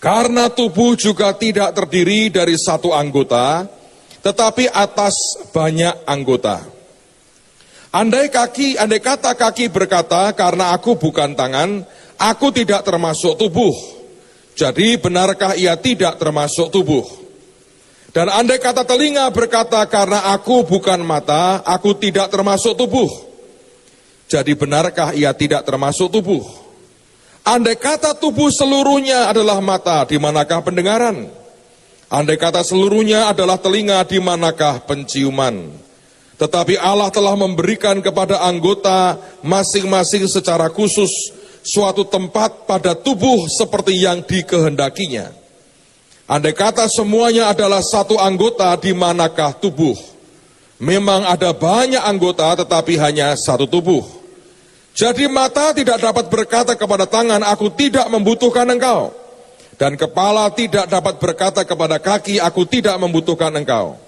[0.00, 3.68] Karena tubuh juga tidak terdiri dari satu anggota,
[4.24, 5.12] tetapi atas
[5.52, 6.73] banyak anggota.
[7.94, 11.86] Andai kaki, andai kata kaki berkata, karena aku bukan tangan,
[12.18, 13.70] aku tidak termasuk tubuh.
[14.58, 17.06] Jadi benarkah ia tidak termasuk tubuh?
[18.10, 23.06] Dan andai kata telinga berkata, karena aku bukan mata, aku tidak termasuk tubuh.
[24.26, 26.42] Jadi benarkah ia tidak termasuk tubuh?
[27.46, 31.30] Andai kata tubuh seluruhnya adalah mata, di manakah pendengaran?
[32.10, 35.86] Andai kata seluruhnya adalah telinga, di manakah penciuman?
[36.34, 41.10] Tetapi Allah telah memberikan kepada anggota masing-masing secara khusus
[41.62, 45.30] suatu tempat pada tubuh seperti yang dikehendakinya.
[46.24, 49.94] Andai kata semuanya adalah satu anggota, di manakah tubuh?
[50.80, 54.02] Memang ada banyak anggota tetapi hanya satu tubuh.
[54.94, 59.10] Jadi mata tidak dapat berkata kepada tangan, aku tidak membutuhkan engkau.
[59.74, 63.98] Dan kepala tidak dapat berkata kepada kaki, aku tidak membutuhkan engkau.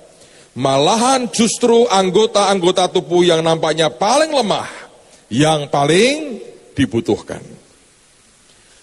[0.56, 4.64] Malahan justru anggota-anggota tubuh yang nampaknya paling lemah,
[5.28, 6.40] yang paling
[6.72, 7.44] dibutuhkan.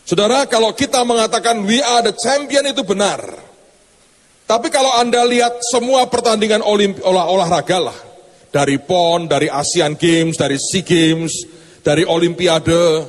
[0.05, 3.25] Saudara, kalau kita mengatakan we are the champion itu benar.
[4.45, 7.97] Tapi kalau Anda lihat semua pertandingan olimpi, olah olahraga lah,
[8.53, 11.33] dari PON, dari Asian Games, dari SEA Games,
[11.81, 13.01] dari Olimpiade,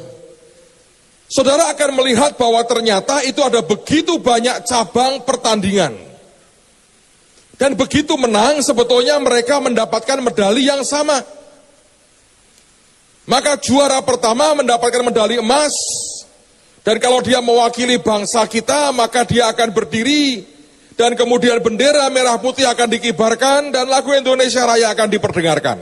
[1.29, 6.14] saudara akan melihat bahwa ternyata itu ada begitu banyak cabang pertandingan.
[7.55, 11.23] Dan begitu menang, sebetulnya mereka mendapatkan medali yang sama.
[13.25, 15.73] Maka juara pertama mendapatkan medali emas,
[16.85, 20.45] dan kalau dia mewakili bangsa kita, maka dia akan berdiri
[20.95, 25.79] dan kemudian bendera merah putih akan dikibarkan dan lagu Indonesia Raya akan diperdengarkan.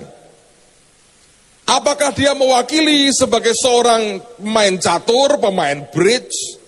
[1.67, 6.63] Apakah dia mewakili sebagai seorang pemain catur, pemain bridge,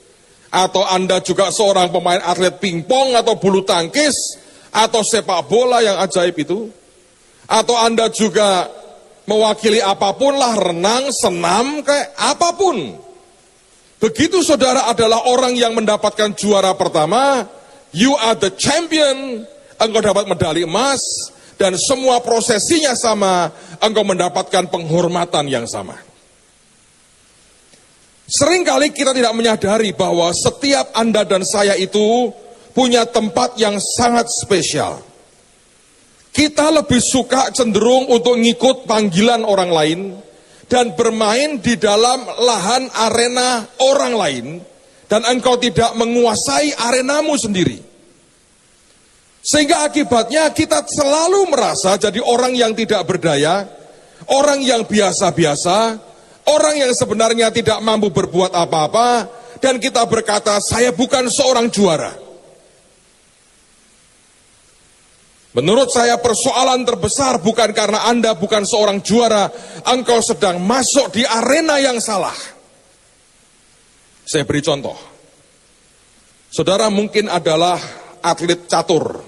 [0.51, 4.43] atau Anda juga seorang pemain atlet pingpong atau bulu tangkis
[4.75, 6.67] atau sepak bola yang ajaib itu
[7.47, 8.67] atau Anda juga
[9.31, 12.99] mewakili apa pun lah renang, senam kayak apa pun.
[14.03, 17.47] Begitu saudara adalah orang yang mendapatkan juara pertama,
[17.95, 19.47] you are the champion,
[19.81, 21.01] engkau dapat medali emas
[21.57, 23.49] dan semua prosesinya sama,
[23.81, 25.97] engkau mendapatkan penghormatan yang sama.
[28.25, 32.33] Seringkali kita tidak menyadari bahwa setiap Anda dan saya itu
[32.75, 35.01] punya tempat yang sangat spesial.
[36.35, 40.01] Kita lebih suka cenderung untuk ngikut panggilan orang lain
[40.67, 44.47] dan bermain di dalam lahan arena orang lain
[45.07, 47.79] dan engkau tidak menguasai arenamu sendiri.
[49.45, 53.63] Sehingga akibatnya kita selalu merasa jadi orang yang tidak berdaya,
[54.27, 56.01] orang yang biasa-biasa,
[56.45, 59.29] Orang yang sebenarnya tidak mampu berbuat apa-apa
[59.65, 62.13] dan kita berkata saya bukan seorang juara.
[65.55, 69.47] Menurut saya persoalan terbesar bukan karena Anda bukan seorang juara,
[69.87, 72.35] engkau sedang masuk di arena yang salah.
[74.27, 74.99] Saya beri contoh.
[76.51, 77.79] Saudara mungkin adalah
[78.19, 79.23] atlet catur.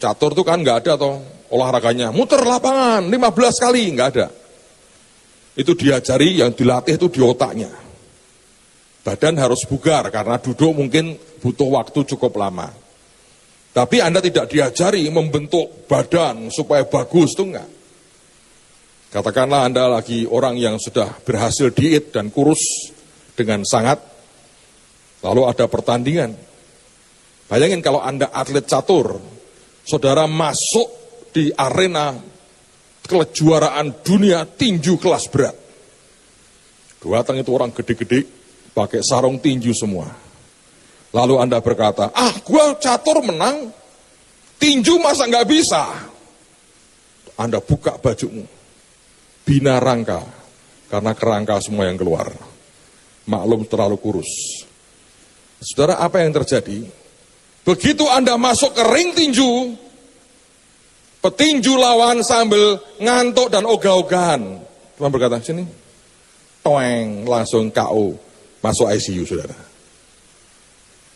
[0.00, 1.20] Catur itu kan nggak ada toh
[1.52, 2.08] olahraganya.
[2.08, 4.26] Muter lapangan 15 kali, nggak ada
[5.52, 7.68] itu diajari yang dilatih itu di otaknya.
[9.02, 12.70] Badan harus bugar karena duduk mungkin butuh waktu cukup lama.
[13.72, 17.68] Tapi Anda tidak diajari membentuk badan supaya bagus itu enggak.
[19.12, 22.92] Katakanlah Anda lagi orang yang sudah berhasil diet dan kurus
[23.32, 24.00] dengan sangat,
[25.24, 26.36] lalu ada pertandingan.
[27.48, 29.20] Bayangin kalau Anda atlet catur,
[29.84, 30.88] saudara masuk
[31.32, 32.16] di arena
[33.04, 35.56] kejuaraan dunia tinju kelas berat.
[37.02, 38.24] Datang itu orang gede-gede,
[38.72, 40.21] pakai sarung tinju semua.
[41.12, 43.68] Lalu Anda berkata, ah gua catur menang,
[44.56, 45.84] tinju masa nggak bisa.
[47.36, 48.44] Anda buka bajumu,
[49.44, 50.24] bina rangka,
[50.88, 52.32] karena kerangka semua yang keluar.
[53.28, 54.64] Maklum terlalu kurus.
[55.62, 56.82] Saudara, apa yang terjadi?
[57.62, 59.78] Begitu Anda masuk ke ring tinju,
[61.22, 64.42] Petinju lawan sambil ngantuk dan ogah-ogahan.
[64.98, 65.62] Tuhan berkata, sini.
[66.66, 68.18] Toeng, langsung KO.
[68.58, 69.54] Masuk ICU, saudara.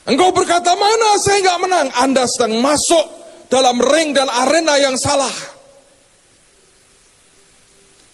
[0.06, 1.88] Engkau berkata, mana saya nggak menang.
[1.98, 3.04] Anda sedang masuk
[3.50, 5.34] dalam ring dan arena yang salah.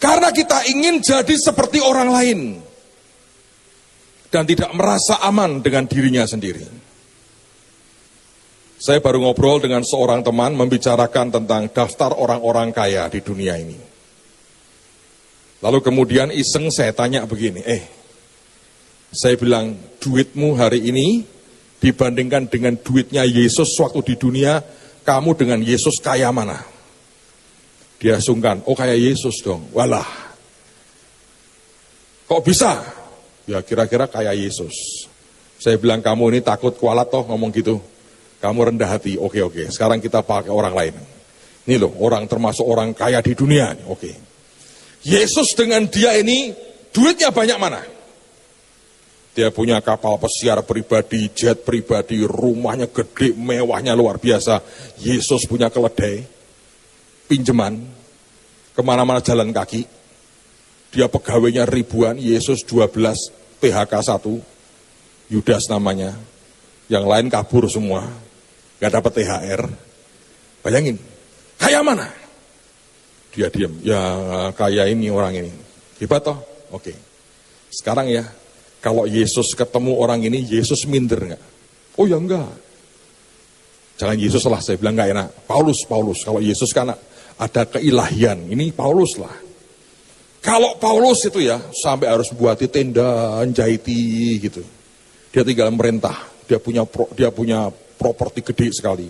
[0.00, 2.40] Karena kita ingin jadi seperti orang lain.
[4.32, 6.64] Dan tidak merasa aman dengan dirinya sendiri.
[8.82, 13.78] Saya baru ngobrol dengan seorang teman membicarakan tentang daftar orang-orang kaya di dunia ini.
[15.62, 17.86] Lalu kemudian iseng saya tanya begini, eh,
[19.14, 21.22] saya bilang duitmu hari ini
[21.82, 24.62] dibandingkan dengan duitnya Yesus waktu di dunia,
[25.02, 26.62] kamu dengan Yesus kaya mana?
[27.98, 30.06] Dia sungkan, oh kaya Yesus dong, walah.
[32.30, 32.78] Kok bisa?
[33.50, 35.04] Ya kira-kira kaya Yesus.
[35.58, 37.82] Saya bilang kamu ini takut kualat toh ngomong gitu.
[38.42, 39.62] Kamu rendah hati, oke oke.
[39.70, 40.94] Sekarang kita pakai orang lain.
[41.62, 43.70] Ini loh, orang termasuk orang kaya di dunia.
[43.86, 44.10] Oke.
[45.06, 46.50] Yesus dengan dia ini,
[46.90, 47.82] duitnya banyak mana?
[49.32, 54.60] Dia punya kapal pesiar pribadi, jet pribadi, rumahnya gede, mewahnya luar biasa.
[55.00, 56.20] Yesus punya keledai,
[57.32, 57.80] pinjaman,
[58.76, 59.88] ke mana-mana jalan kaki.
[60.92, 66.12] Dia pegawainya ribuan, Yesus 12, PHK 1, Yudas namanya.
[66.92, 68.04] Yang lain kabur semua
[68.76, 69.62] gak dapat THR.
[70.60, 71.00] Bayangin,
[71.56, 72.04] kaya mana?
[73.32, 73.96] Dia diam, ya
[74.52, 75.52] kaya ini orang ini.
[75.96, 76.36] Hebat toh?
[76.68, 76.92] Oke.
[77.72, 78.28] Sekarang ya,
[78.82, 81.42] kalau Yesus ketemu orang ini, Yesus minder nggak?
[82.02, 82.50] Oh ya enggak.
[83.94, 85.28] Jangan Yesus lah, saya bilang nggak enak.
[85.46, 86.26] Paulus, Paulus.
[86.26, 86.90] Kalau Yesus kan
[87.38, 89.30] ada keilahian, ini Paulus lah.
[90.42, 94.66] Kalau Paulus itu ya, sampai harus buat tenda, jahiti gitu.
[95.30, 96.18] Dia tinggal merintah,
[96.50, 99.06] dia punya pro, dia punya properti gede sekali.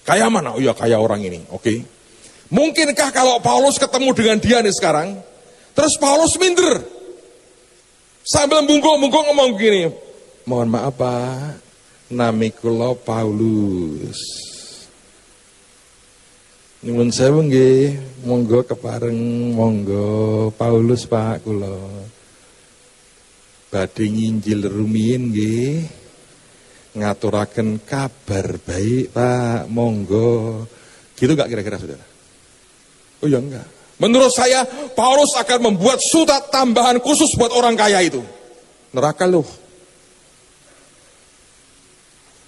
[0.00, 0.56] Kaya mana?
[0.56, 1.44] Oh ya kaya orang ini.
[1.52, 1.60] Oke.
[1.60, 1.78] Okay.
[2.50, 5.20] Mungkinkah kalau Paulus ketemu dengan dia nih sekarang,
[5.76, 6.99] terus Paulus minder.
[8.30, 9.90] Sambil bungkuk-bungkuk ngomong gini,
[10.46, 11.58] mohon maaf Pak,
[12.14, 14.22] namikulo Paulus.
[16.86, 19.18] Nyuwun sewu nggih, monggo kepareng,
[19.50, 21.74] monggo Paulus Pak kula.
[23.66, 25.90] Badhe nginjil rumiyin nggih
[27.02, 30.70] ngaturaken kabar baik Pak, monggo.
[31.18, 32.06] Gitu gak kira-kira saudara?
[33.20, 33.79] Oh ya enggak.
[34.00, 34.64] Menurut saya
[34.96, 38.24] Paulus akan membuat surat tambahan khusus buat orang kaya itu.
[38.96, 39.44] Neraka loh.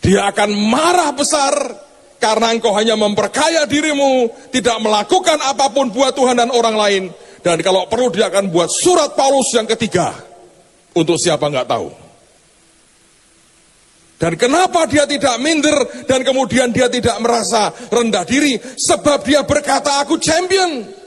[0.03, 1.55] Dia akan marah besar
[2.19, 7.03] karena engkau hanya memperkaya dirimu, tidak melakukan apa pun buat Tuhan dan orang lain.
[7.45, 10.15] Dan kalau perlu dia akan buat surat Paulus yang ketiga.
[10.93, 11.89] Untuk siapa nggak tahu.
[14.23, 18.55] Dan kenapa dia tidak minder dan kemudian dia tidak merasa rendah diri?
[18.55, 21.02] Sebab dia berkata, aku champion.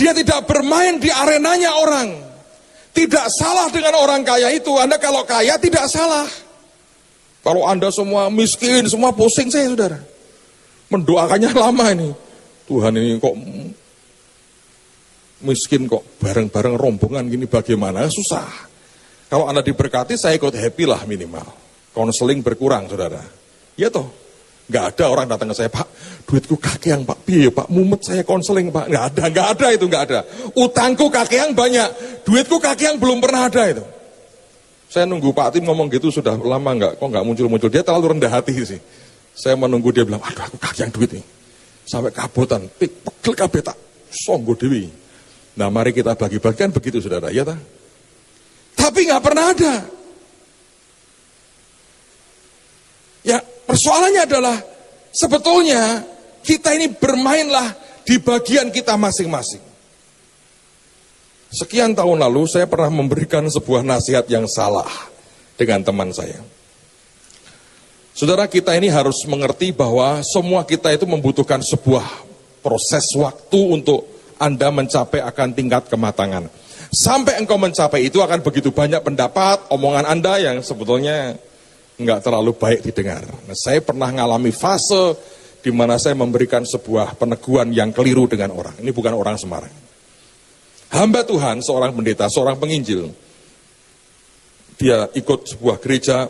[0.00, 2.08] Dia tidak bermain di arenanya orang.
[2.96, 4.72] Tidak salah dengan orang kaya itu.
[4.80, 6.24] Anda kalau kaya tidak salah.
[7.44, 10.00] Kalau Anda semua miskin, semua pusing saya saudara.
[10.88, 12.10] Mendoakannya lama ini.
[12.64, 13.34] Tuhan ini kok
[15.44, 18.08] miskin kok bareng-bareng rombongan gini bagaimana?
[18.08, 18.48] Susah.
[19.28, 21.44] Kalau Anda diberkati, saya ikut happy lah minimal.
[21.92, 23.22] Konseling berkurang, saudara.
[23.78, 24.10] Ya toh,
[24.66, 25.86] nggak ada orang datang ke saya, Pak,
[26.30, 26.54] duitku
[26.86, 28.86] yang Pak, piye Pak, mumet saya konseling Pak.
[28.86, 30.20] Nggak ada, nggak ada itu, nggak ada.
[30.54, 31.88] Utangku yang banyak,
[32.22, 33.82] duitku yang belum pernah ada itu.
[34.86, 37.66] Saya nunggu Pak Tim ngomong gitu sudah lama nggak, kok nggak muncul-muncul.
[37.66, 38.78] Dia terlalu rendah hati sih.
[39.34, 41.26] Saya menunggu dia bilang, aduh aku yang duit nih.
[41.82, 43.74] Sampai kabutan, pik, pegel kabeh tak,
[44.14, 44.86] songgo dewi.
[45.58, 47.58] Nah mari kita bagi-bagikan begitu saudara, ya tak?
[48.78, 49.74] Tapi nggak pernah ada.
[53.26, 54.56] Ya persoalannya adalah
[55.10, 56.06] sebetulnya
[56.44, 57.74] kita ini bermainlah
[58.04, 59.62] di bagian kita masing-masing.
[61.50, 64.86] Sekian tahun lalu saya pernah memberikan sebuah nasihat yang salah
[65.58, 66.38] dengan teman saya.
[68.14, 72.06] Saudara kita ini harus mengerti bahwa semua kita itu membutuhkan sebuah
[72.62, 74.06] proses waktu untuk
[74.38, 76.46] Anda mencapai akan tingkat kematangan.
[76.90, 81.38] Sampai engkau mencapai itu akan begitu banyak pendapat, omongan Anda yang sebetulnya
[82.00, 83.22] nggak terlalu baik didengar.
[83.26, 85.14] Nah, saya pernah mengalami fase
[85.60, 88.80] di mana saya memberikan sebuah peneguhan yang keliru dengan orang.
[88.80, 89.72] Ini bukan orang Semarang.
[90.90, 93.12] Hamba Tuhan, seorang pendeta, seorang penginjil.
[94.80, 96.26] Dia ikut sebuah gereja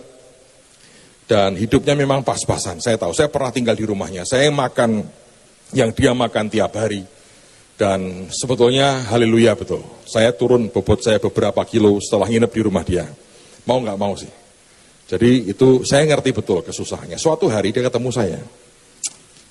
[1.30, 2.82] dan hidupnya memang pas-pasan.
[2.82, 4.26] Saya tahu, saya pernah tinggal di rumahnya.
[4.26, 5.06] Saya makan
[5.70, 7.06] yang dia makan tiap hari
[7.80, 9.80] dan sebetulnya haleluya betul.
[10.04, 13.06] Saya turun bobot saya beberapa kilo setelah nginep di rumah dia.
[13.64, 14.28] Mau nggak mau sih.
[15.08, 17.16] Jadi itu saya ngerti betul kesusahannya.
[17.16, 18.36] Suatu hari dia ketemu saya.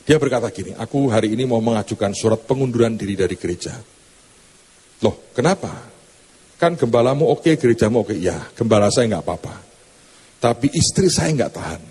[0.09, 3.77] Dia berkata gini, aku hari ini mau mengajukan surat pengunduran diri dari gereja.
[5.05, 5.69] Loh, kenapa?
[6.57, 8.17] Kan gembalamu oke, gerejamu oke.
[8.17, 9.55] Ya, gembala saya nggak apa-apa.
[10.41, 11.81] Tapi istri saya nggak tahan.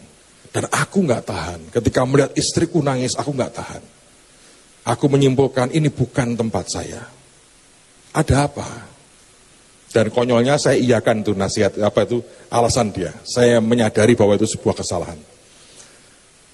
[0.51, 1.61] Dan aku nggak tahan.
[1.71, 3.83] Ketika melihat istriku nangis, aku nggak tahan.
[4.83, 7.07] Aku menyimpulkan ini bukan tempat saya.
[8.19, 8.69] Ada apa?
[9.95, 12.19] Dan konyolnya saya iakan itu nasihat, apa itu
[12.51, 13.15] alasan dia.
[13.23, 15.38] Saya menyadari bahwa itu sebuah kesalahan.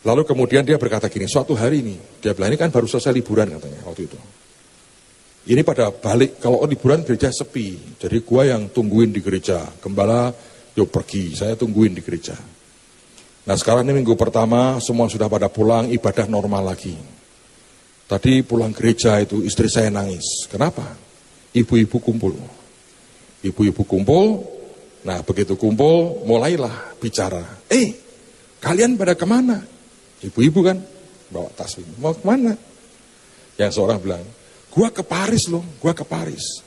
[0.05, 3.57] Lalu kemudian dia berkata gini, suatu hari ini, dia bilang ini kan baru selesai liburan
[3.57, 4.19] katanya waktu itu.
[5.45, 10.33] Ini pada balik, kalau liburan gereja sepi, jadi gua yang tungguin di gereja, gembala
[10.77, 12.37] yuk pergi, saya tungguin di gereja.
[13.45, 16.97] Nah sekarang ini minggu pertama, semua sudah pada pulang, ibadah normal lagi.
[18.05, 20.49] Tadi pulang gereja itu istri saya nangis.
[20.49, 20.85] Kenapa?
[21.53, 22.37] Ibu-ibu kumpul.
[23.45, 24.45] Ibu-ibu kumpul,
[25.05, 27.65] nah begitu kumpul mulailah bicara.
[27.69, 27.93] Eh,
[28.61, 29.74] kalian pada ke mana?
[30.25, 30.81] Ibu-ibu kan
[31.29, 31.93] bawa tas ini.
[32.01, 32.57] Mau ke mana?
[33.61, 34.25] Yang seorang bilang,
[34.73, 36.65] gua ke Paris loh, gua ke Paris.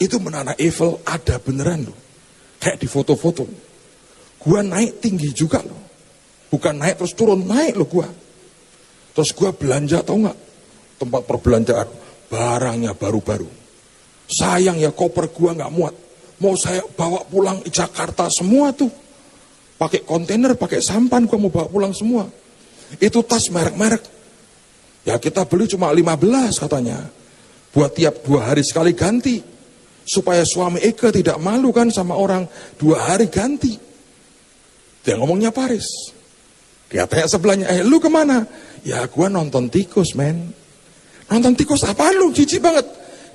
[0.00, 1.98] Itu menara Eiffel ada beneran loh.
[2.58, 3.44] Kayak di foto-foto.
[4.40, 5.82] Gua naik tinggi juga loh.
[6.48, 8.08] Bukan naik terus turun, naik loh gua.
[9.14, 10.38] Terus gua belanja tau nggak?
[10.98, 11.88] tempat perbelanjaan,
[12.30, 13.50] barangnya baru-baru.
[14.24, 15.94] Sayang ya koper gua nggak muat.
[16.40, 18.90] Mau saya bawa pulang Jakarta semua tuh.
[19.74, 22.24] Pakai kontainer, pakai sampan gua mau bawa pulang semua.
[22.98, 24.02] Itu tas merek-merek.
[25.04, 27.10] Ya kita beli cuma 15 katanya.
[27.74, 29.42] Buat tiap dua hari sekali ganti.
[30.04, 32.46] Supaya suami Eka tidak malu kan sama orang.
[32.76, 33.76] Dua hari ganti.
[35.04, 36.12] Dia ngomongnya Paris.
[36.88, 38.46] Dia tanya sebelahnya, eh lu ke mana?
[38.86, 40.52] Ya gua nonton tikus men.
[41.28, 42.30] Nonton tikus apa lu?
[42.30, 42.86] Jijik banget.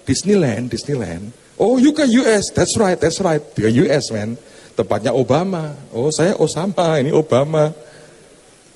[0.06, 1.34] Disneyland, Disneyland.
[1.60, 2.56] Oh, you ke US.
[2.56, 3.44] That's right, that's right.
[3.44, 4.40] Ke US, man.
[4.80, 5.76] Tempatnya Obama.
[5.92, 7.76] Oh, saya Osama, ini Obama.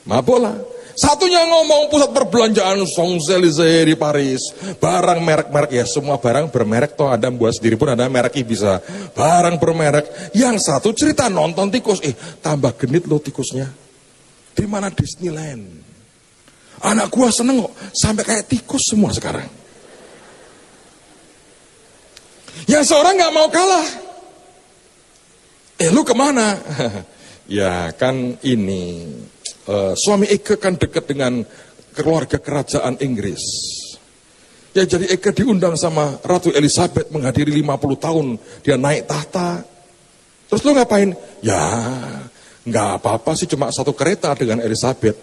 [0.04, 0.58] Mabok lah.
[0.94, 4.54] Satunya ngomong pusat perbelanjaan Champs-Élysées di Paris.
[4.78, 8.72] Barang merek-merek ya, semua barang bermerek toh ada buat sendiri pun ada mereknya bisa.
[9.18, 10.34] Barang bermerek.
[10.38, 13.66] Yang satu cerita nonton tikus, eh tambah genit loh tikusnya.
[14.54, 15.66] Di mana Disneyland?
[16.86, 19.50] Anak gua seneng kok, sampai kayak tikus semua sekarang.
[22.70, 23.88] Yang seorang nggak mau kalah.
[25.82, 26.54] Eh lu ke mana?
[27.50, 29.10] ya kan ini
[29.70, 31.43] uh, suami Eke kan dekat dengan
[31.93, 33.43] keluarga kerajaan Inggris.
[34.74, 38.26] Ya jadi Eke diundang sama Ratu Elizabeth menghadiri 50 tahun
[38.66, 39.61] dia naik tahta.
[40.49, 41.14] Terus lu ngapain?
[41.41, 41.61] Ya
[42.64, 45.20] Nggak apa-apa sih cuma satu kereta dengan Elizabeth.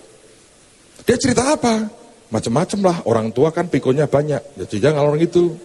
[1.09, 1.88] Dia cerita apa?
[2.28, 4.61] Macam-macam lah, orang tua kan pikonya banyak.
[4.61, 5.57] Ya jangan orang itu.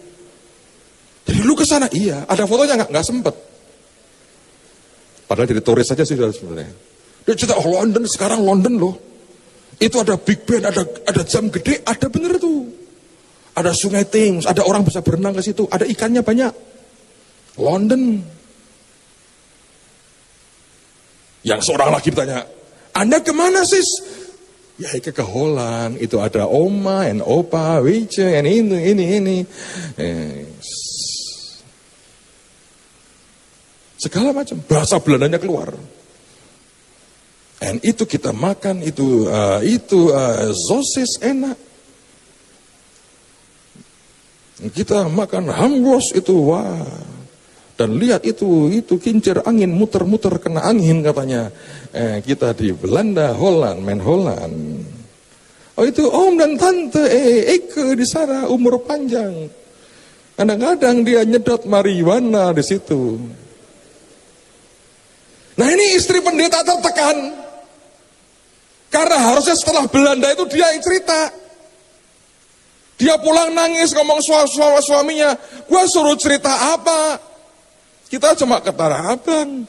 [1.28, 2.24] Jadi lu ke sana, iya.
[2.24, 2.90] Ada fotonya nggak?
[2.90, 3.34] Nggak sempet.
[5.28, 6.72] Padahal jadi turis saja sih sebenarnya.
[7.26, 8.94] Dia cerita, oh London, sekarang London loh.
[9.82, 12.70] Itu ada Big Ben, ada ada jam gede, ada bener tuh.
[13.58, 16.52] Ada sungai Thames, ada orang bisa berenang ke situ, ada ikannya banyak.
[17.58, 18.22] London.
[21.42, 22.46] Yang seorang lagi bertanya,
[22.94, 23.88] Anda ke mana sis?
[24.76, 29.36] Ya ke ke Holland, itu ada oma, and opa, wice, and ini, ini, ini.
[29.96, 30.44] Eh,
[33.96, 35.72] segala macam, bahasa Belandanya keluar.
[37.56, 41.56] And itu kita makan, itu uh, itu uh, zosis enak.
[44.56, 46.84] Kita makan hambos itu wah.
[47.76, 51.52] Dan lihat itu, itu kincir angin muter-muter kena angin katanya.
[51.92, 54.56] Eh, kita di Belanda, Holland, main Holland.
[55.76, 59.52] Oh itu om dan tante eh, Eke di sana umur panjang.
[60.40, 63.20] Kadang-kadang dia nyedot marijuana di situ.
[65.60, 67.44] Nah ini istri pendeta tertekan.
[68.88, 71.30] Karena harusnya setelah Belanda itu dia yang cerita.
[72.96, 75.36] Dia pulang nangis ngomong suami suaminya,
[75.68, 77.20] gua suruh cerita apa?
[78.06, 79.66] Kita cuma ke Abang.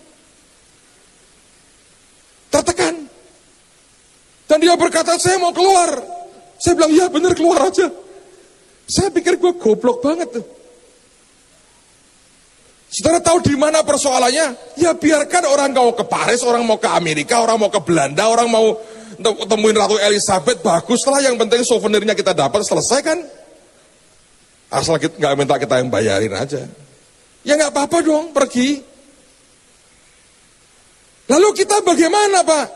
[2.47, 2.95] Tertekan.
[4.47, 5.99] Dan dia berkata, saya mau keluar.
[6.55, 7.91] Saya bilang, ya bener keluar aja.
[8.87, 10.45] Saya pikir gue goblok banget tuh.
[12.87, 14.79] Saudara tahu di mana persoalannya?
[14.79, 18.47] Ya biarkan orang mau ke Paris, orang mau ke Amerika, orang mau ke Belanda, orang
[18.47, 18.79] mau
[19.21, 21.19] temuin Ratu Elizabeth, bagus lah.
[21.21, 23.19] Yang penting souvenirnya kita dapat, selesai kan?
[24.67, 26.61] Asal kita nggak minta kita yang bayarin aja.
[27.41, 28.83] Ya nggak apa-apa dong, pergi.
[31.27, 32.67] Lalu kita bagaimana Pak?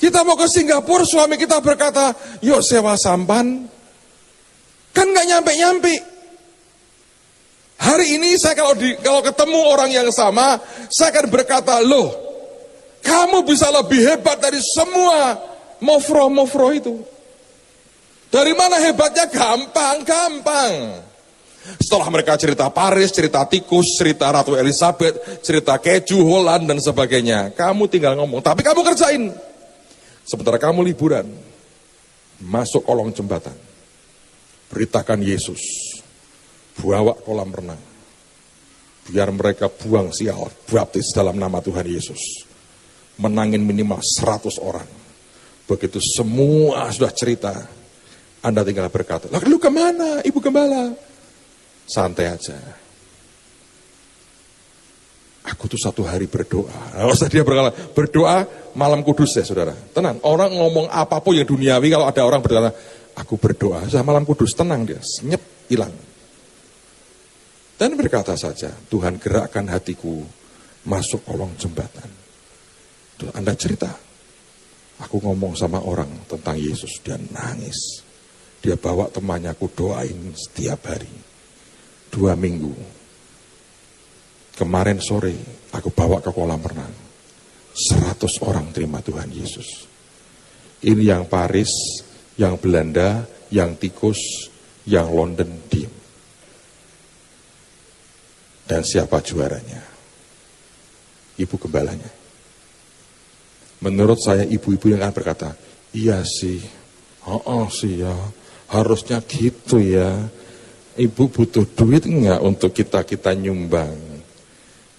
[0.00, 3.68] Kita mau ke Singapura, suami kita berkata, yuk sewa sampan.
[4.96, 5.94] Kan nggak nyampe-nyampe.
[7.80, 12.29] Hari ini saya kalau di, kalau ketemu orang yang sama, saya akan berkata, loh,
[13.00, 15.40] kamu bisa lebih hebat dari semua
[15.80, 16.94] mofro-mofro itu.
[18.30, 19.26] Dari mana hebatnya?
[19.26, 20.72] Gampang, gampang.
[21.60, 27.52] Setelah mereka cerita Paris, cerita tikus, cerita Ratu Elizabeth, cerita keju Holland dan sebagainya.
[27.52, 29.34] Kamu tinggal ngomong, tapi kamu kerjain.
[30.24, 31.26] Sementara kamu liburan,
[32.40, 33.56] masuk kolong jembatan.
[34.70, 35.60] Beritakan Yesus,
[36.78, 37.82] bawa kolam renang.
[39.10, 42.49] Biar mereka buang sial, baptis dalam nama Tuhan Yesus.
[43.18, 44.86] Menangin minimal 100 orang.
[45.66, 47.54] Begitu semua sudah cerita,
[48.44, 51.10] Anda tinggal berkata, lalu ke mana Ibu Gembala?
[51.90, 52.54] santai aja.
[55.50, 56.94] Aku tuh satu hari berdoa.
[56.94, 58.46] Kalau usah dia berkata, berdoa
[58.78, 59.74] malam kudus ya saudara.
[59.90, 62.70] Tenang, orang ngomong apa pun yang duniawi kalau ada orang berkata,
[63.18, 65.90] aku berdoa, saya malam kudus, tenang dia, senyap, hilang.
[67.74, 70.22] Dan berkata saja, Tuhan gerakkan hatiku
[70.86, 72.19] masuk kolong jembatan.
[73.36, 73.92] Anda cerita,
[75.04, 78.00] aku ngomong sama orang tentang Yesus, dia nangis.
[78.60, 81.12] Dia bawa temannya, aku doain setiap hari
[82.10, 82.74] dua minggu.
[84.58, 85.32] Kemarin sore
[85.72, 86.92] aku bawa ke kolam renang.
[87.70, 89.88] Seratus orang terima Tuhan Yesus.
[90.84, 91.70] Ini yang Paris,
[92.36, 94.50] yang Belanda, yang tikus,
[94.84, 95.92] yang London diem.
[98.68, 99.80] Dan siapa juaranya?
[101.40, 102.19] Ibu gembalanya.
[103.80, 105.56] Menurut saya ibu-ibu yang akan berkata,
[105.96, 106.60] iya sih,
[107.24, 108.12] oh, oh sih ya,
[108.70, 110.28] harusnya gitu ya
[111.00, 113.96] Ibu butuh duit enggak untuk kita-kita nyumbang?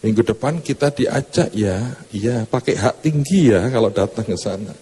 [0.02, 1.78] Minggu depan kita diajak ya,
[2.16, 4.74] iya pakai hak tinggi ya kalau datang ke sana.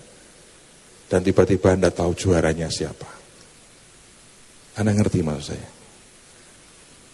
[1.10, 3.10] Dan tiba-tiba Anda tahu juaranya siapa.
[4.80, 5.68] Anda ngerti maksud saya?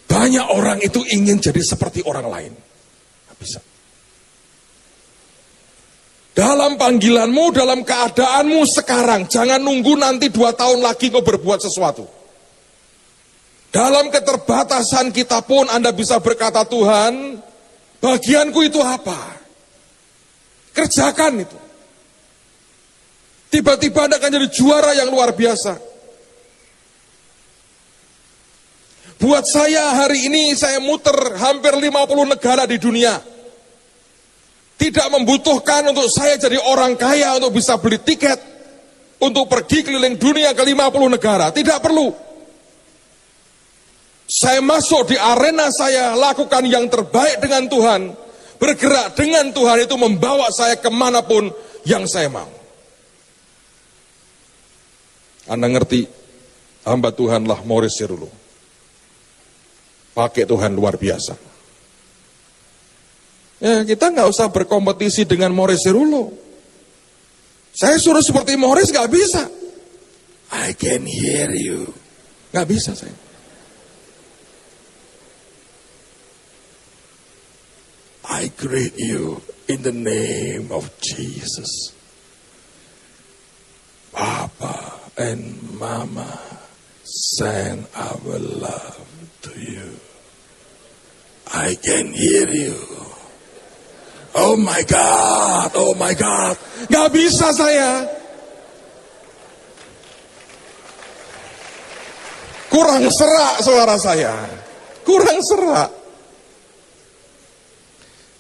[0.06, 2.54] Banyak orang itu ingin jadi seperti orang lain.
[3.42, 3.58] Bisa.
[6.36, 12.04] Dalam panggilanmu, dalam keadaanmu sekarang, jangan nunggu nanti dua tahun lagi kau berbuat sesuatu.
[13.72, 17.40] Dalam keterbatasan kita pun Anda bisa berkata Tuhan,
[18.04, 19.40] bagianku itu apa?
[20.76, 21.60] Kerjakan itu.
[23.56, 25.80] Tiba-tiba Anda akan jadi juara yang luar biasa.
[29.24, 33.35] Buat saya hari ini saya muter hampir 50 negara di dunia.
[34.76, 38.38] Tidak membutuhkan untuk saya jadi orang kaya untuk bisa beli tiket.
[39.16, 41.50] Untuk pergi keliling dunia ke 50 negara.
[41.50, 42.12] Tidak perlu.
[44.26, 48.02] Saya masuk di arena saya, lakukan yang terbaik dengan Tuhan.
[48.56, 51.52] bergerak dengan Tuhan itu membawa saya ke mana pun
[51.84, 52.48] yang saya mau.
[55.46, 56.10] Anda ngerti,
[56.88, 58.32] hamba Tuhanlah Morris Sirulo.
[60.16, 61.55] Pakai Tuhan luar biasa.
[63.64, 66.32] Ya, kita nggak usah berkompetisi dengan Morris Sirulo.
[67.76, 69.48] Saya suruh seperti Morris nggak bisa.
[70.52, 71.92] I can hear you.
[72.52, 73.16] Nggak bisa saya.
[78.26, 81.96] I greet you in the name of Jesus.
[84.12, 86.40] Papa and Mama
[87.04, 89.08] send our love
[89.44, 90.00] to you.
[91.54, 93.05] I can hear you.
[94.36, 96.60] Oh my God, oh my God.
[96.92, 98.04] Gak bisa saya.
[102.68, 104.36] Kurang serak suara saya.
[105.08, 105.88] Kurang serak.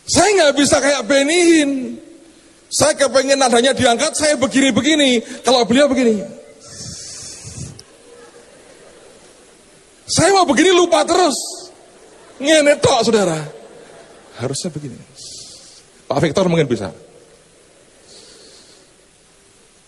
[0.05, 1.97] Saya nggak bisa kayak Benihin.
[2.67, 5.23] Saya kepengen nadanya diangkat, saya begini-begini.
[5.47, 6.19] Kalau beliau begini.
[10.05, 11.37] Saya mau begini lupa terus.
[12.35, 13.39] Ngene tok, saudara.
[14.35, 14.99] Harusnya begini.
[16.05, 16.93] Pak Victor mungkin bisa.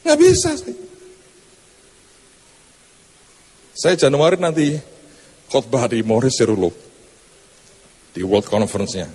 [0.07, 0.75] Nggak bisa saya.
[3.77, 4.73] Saya Januari nanti
[5.53, 6.73] khotbah di Morris Seruluk.
[8.17, 9.05] Di World Conference-nya.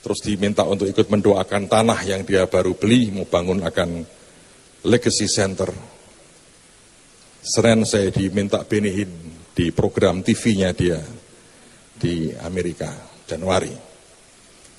[0.00, 4.06] Terus diminta untuk ikut mendoakan tanah yang dia baru beli, mau bangun akan
[4.86, 5.68] Legacy Center.
[7.42, 9.10] Seren saya diminta benihin
[9.50, 11.00] di program TV-nya dia
[11.98, 12.94] di Amerika,
[13.26, 13.89] Januari.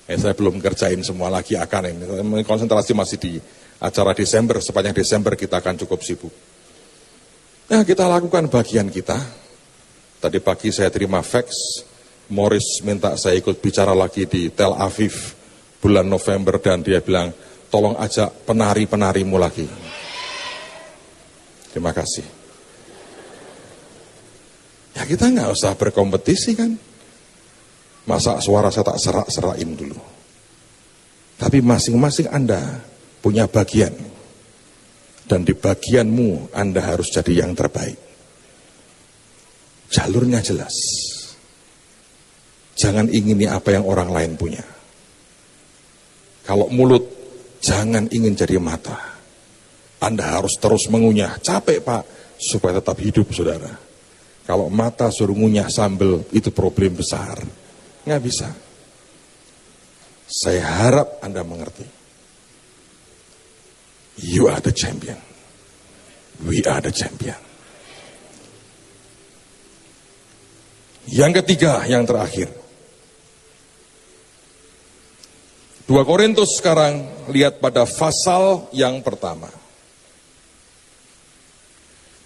[0.09, 2.03] Eh, saya belum kerjain semua lagi akan ini.
[2.41, 3.33] Konsentrasi masih di
[3.81, 6.33] acara Desember, sepanjang Desember kita akan cukup sibuk.
[7.71, 9.17] Nah, kita lakukan bagian kita.
[10.21, 11.81] Tadi pagi saya terima fax,
[12.29, 15.33] Morris minta saya ikut bicara lagi di Tel Aviv
[15.81, 17.33] bulan November dan dia bilang
[17.73, 19.65] tolong ajak penari-penarimu lagi.
[21.73, 22.27] Terima kasih.
[24.93, 26.90] Ya kita nggak usah berkompetisi kan.
[28.09, 29.99] Masa suara saya tak serak-serakin dulu.
[31.37, 32.81] Tapi masing-masing Anda
[33.21, 33.93] punya bagian.
[35.25, 37.97] Dan di bagianmu Anda harus jadi yang terbaik.
[39.91, 40.75] Jalurnya jelas.
[42.77, 44.63] Jangan ingini apa yang orang lain punya.
[46.41, 47.05] Kalau mulut,
[47.61, 48.97] jangan ingin jadi mata.
[50.01, 51.37] Anda harus terus mengunyah.
[51.37, 52.03] Capek pak,
[52.41, 53.69] supaya tetap hidup saudara.
[54.41, 57.60] Kalau mata suruh ngunyah sambel, itu problem besar.
[58.05, 58.49] Nggak bisa.
[60.31, 61.85] Saya harap Anda mengerti.
[64.21, 65.19] You are the champion.
[66.41, 67.37] We are the champion.
[71.11, 72.49] Yang ketiga, yang terakhir.
[75.91, 77.03] 2 Korintus sekarang
[77.35, 79.51] lihat pada pasal yang pertama.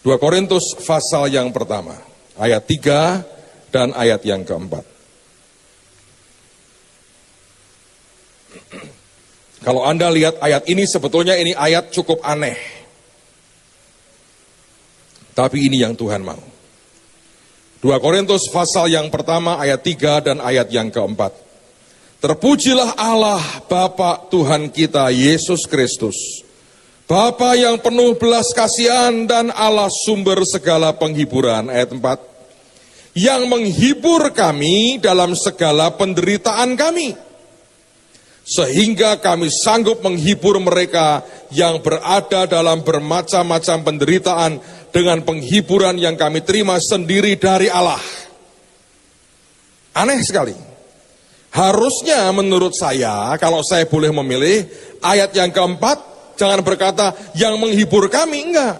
[0.06, 1.98] 2 Korintus pasal yang pertama,
[2.38, 3.26] ayat 3
[3.74, 4.95] dan ayat yang keempat.
[9.66, 12.54] Kalau Anda lihat ayat ini sebetulnya ini ayat cukup aneh.
[15.34, 16.38] Tapi ini yang Tuhan mau.
[17.82, 21.34] 2 Korintus pasal yang pertama ayat 3 dan ayat yang keempat.
[22.22, 26.46] Terpujilah Allah Bapa Tuhan kita Yesus Kristus.
[27.10, 31.74] Bapa yang penuh belas kasihan dan Allah sumber segala penghiburan.
[31.74, 33.18] Ayat 4.
[33.18, 37.14] Yang menghibur kami dalam segala penderitaan kami.
[38.46, 44.62] Sehingga kami sanggup menghibur mereka yang berada dalam bermacam-macam penderitaan
[44.94, 48.00] dengan penghiburan yang kami terima sendiri dari Allah.
[49.98, 50.54] Aneh sekali.
[51.56, 54.68] Harusnya menurut saya, kalau saya boleh memilih,
[55.02, 55.98] ayat yang keempat,
[56.38, 58.78] jangan berkata yang menghibur kami, enggak.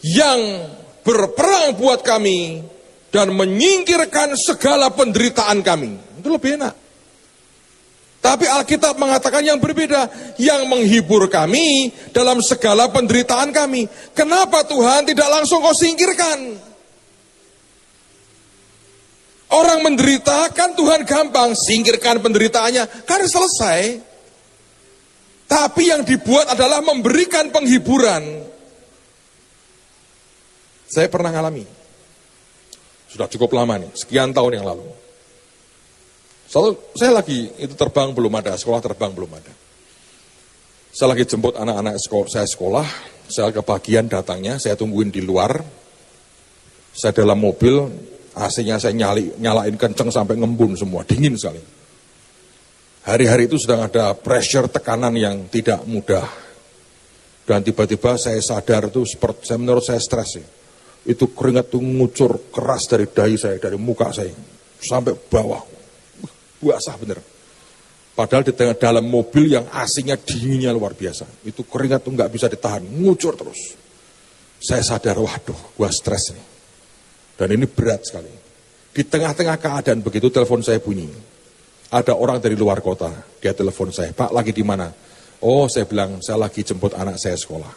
[0.00, 0.70] Yang
[1.04, 2.62] berperang buat kami
[3.12, 5.98] dan menyingkirkan segala penderitaan kami.
[6.22, 6.83] Itu lebih enak.
[8.24, 10.08] Tapi Alkitab mengatakan yang berbeda,
[10.40, 13.84] yang menghibur kami dalam segala penderitaan kami.
[14.16, 16.56] Kenapa Tuhan tidak langsung kau singkirkan?
[19.52, 24.00] Orang menderita kan Tuhan gampang, singkirkan penderitaannya, kan selesai.
[25.44, 28.40] Tapi yang dibuat adalah memberikan penghiburan.
[30.88, 31.68] Saya pernah ngalami.
[33.12, 35.03] Sudah cukup lama nih, sekian tahun yang lalu.
[36.54, 39.50] Selalu, saya lagi itu terbang belum ada, sekolah terbang belum ada.
[40.94, 42.86] Saya lagi jemput anak-anak sekolah, saya sekolah,
[43.26, 45.58] saya kebagian datangnya, saya tungguin di luar.
[46.94, 47.74] Saya dalam mobil,
[48.38, 51.58] AC-nya saya nyali, nyalain kenceng sampai ngembun semua, dingin sekali.
[53.02, 56.22] Hari-hari itu sedang ada pressure tekanan yang tidak mudah.
[57.50, 60.46] Dan tiba-tiba saya sadar itu seperti saya menurut saya stres sih.
[61.02, 64.30] Itu keringat itu ngucur keras dari dahi saya, dari muka saya
[64.78, 65.73] sampai bawah.
[66.64, 67.20] Basah bener.
[68.14, 71.26] Padahal di tengah dalam mobil yang asingnya dinginnya luar biasa.
[71.42, 73.74] Itu keringat tuh nggak bisa ditahan, ngucur terus.
[74.62, 76.46] Saya sadar, waduh, gua stres nih.
[77.34, 78.30] Dan ini berat sekali.
[78.94, 81.10] Di tengah-tengah keadaan begitu telepon saya bunyi.
[81.90, 83.10] Ada orang dari luar kota,
[83.42, 84.88] dia telepon saya, Pak lagi di mana?
[85.42, 87.70] Oh saya bilang, saya lagi jemput anak saya sekolah.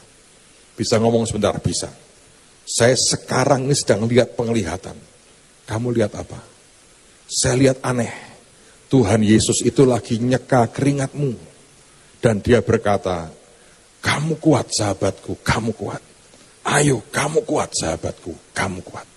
[0.77, 1.57] Bisa ngomong sebentar?
[1.57, 1.89] Bisa.
[2.61, 4.93] Saya sekarang ini sedang lihat penglihatan.
[5.65, 6.37] Kamu lihat apa?
[7.25, 8.26] Saya lihat aneh.
[8.87, 11.35] Tuhan Yesus itu lagi nyeka keringatmu.
[12.17, 13.29] Dan dia berkata,
[14.01, 16.01] kamu kuat sahabatku, kamu kuat.
[16.67, 19.07] Ayo, kamu kuat sahabatku, kamu kuat.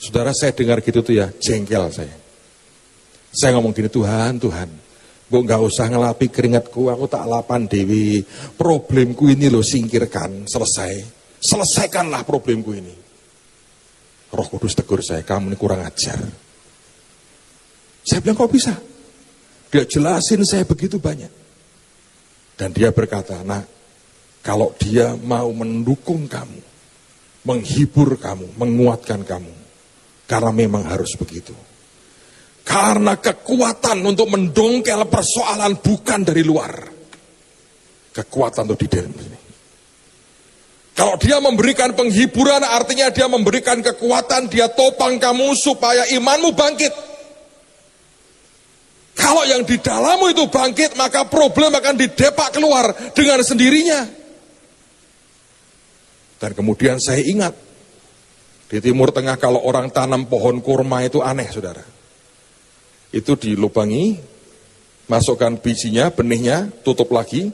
[0.00, 2.16] Saudara saya dengar gitu tuh ya, jengkel saya.
[3.34, 4.68] Saya ngomong gini, Tuhan, Tuhan,
[5.30, 8.26] Bu nggak usah ngelapi keringatku, aku tak lapan dewi.
[8.58, 11.06] Problemku ini lo singkirkan, selesai.
[11.38, 12.90] Selesaikanlah problemku ini.
[14.34, 16.18] Roh Kudus tegur saya, kamu ini kurang ajar.
[18.04, 18.74] Saya bilang, kok bisa?
[19.70, 21.30] Dia jelasin saya begitu banyak.
[22.58, 23.62] Dan dia berkata, nah,
[24.44, 26.60] kalau dia mau mendukung kamu,
[27.44, 29.52] menghibur kamu, menguatkan kamu,
[30.28, 31.56] karena memang harus begitu.
[32.64, 36.72] Karena kekuatan untuk mendongkel persoalan bukan dari luar.
[38.10, 39.38] Kekuatan itu di dalam sini.
[40.92, 47.09] Kalau dia memberikan penghiburan artinya dia memberikan kekuatan, dia topang kamu supaya imanmu bangkit.
[49.14, 54.00] Kalau yang di dalammu itu bangkit, maka problem akan didepak keluar dengan sendirinya.
[56.40, 57.52] Dan kemudian saya ingat,
[58.70, 62.00] di Timur Tengah kalau orang tanam pohon kurma itu aneh, saudara
[63.10, 64.18] itu dilubangi,
[65.10, 67.50] masukkan bijinya, benihnya, tutup lagi,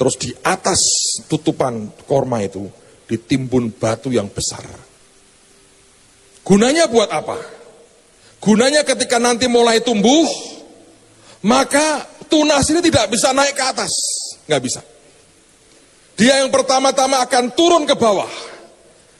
[0.00, 0.80] terus di atas
[1.28, 2.68] tutupan korma itu
[3.04, 4.64] ditimbun batu yang besar.
[6.44, 7.36] Gunanya buat apa?
[8.44, 10.28] Gunanya ketika nanti mulai tumbuh,
[11.40, 13.92] maka tunas ini tidak bisa naik ke atas,
[14.44, 14.84] nggak bisa.
[16.20, 18.28] Dia yang pertama-tama akan turun ke bawah,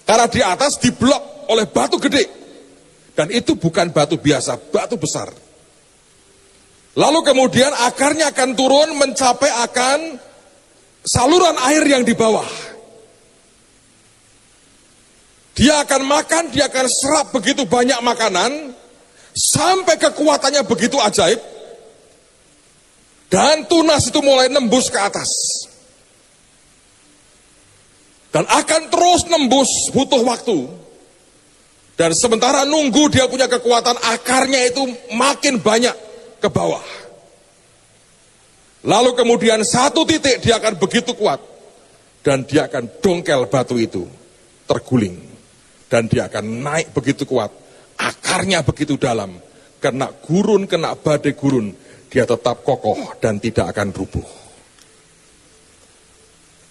[0.05, 2.45] karena di atas diblok oleh batu gede.
[3.14, 5.33] Dan itu bukan batu biasa, batu besar.
[6.95, 9.99] Lalu kemudian akarnya akan turun mencapai akan
[11.01, 12.47] saluran air yang di bawah.
[15.55, 18.75] Dia akan makan, dia akan serap begitu banyak makanan,
[19.35, 21.43] sampai kekuatannya begitu ajaib,
[23.35, 25.30] dan tunas itu mulai nembus ke atas.
[28.30, 30.66] Dan akan terus nembus butuh waktu.
[31.95, 34.82] Dan sementara nunggu dia punya kekuatan, akarnya itu
[35.14, 35.95] makin banyak
[36.43, 36.82] ke bawah.
[38.82, 41.39] Lalu kemudian satu titik dia akan begitu kuat.
[42.26, 44.03] Dan dia akan dongkel batu itu,
[44.66, 45.14] terguling.
[45.87, 47.63] Dan dia akan naik begitu kuat.
[47.99, 49.38] Akarnya begitu dalam.
[49.78, 51.70] Kena gurun, kena badai gurun.
[52.09, 54.26] Dia tetap kokoh dan tidak akan rubuh.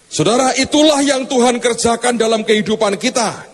[0.08, 3.50] Saudara, itulah yang Tuhan kerjakan dalam kehidupan kita.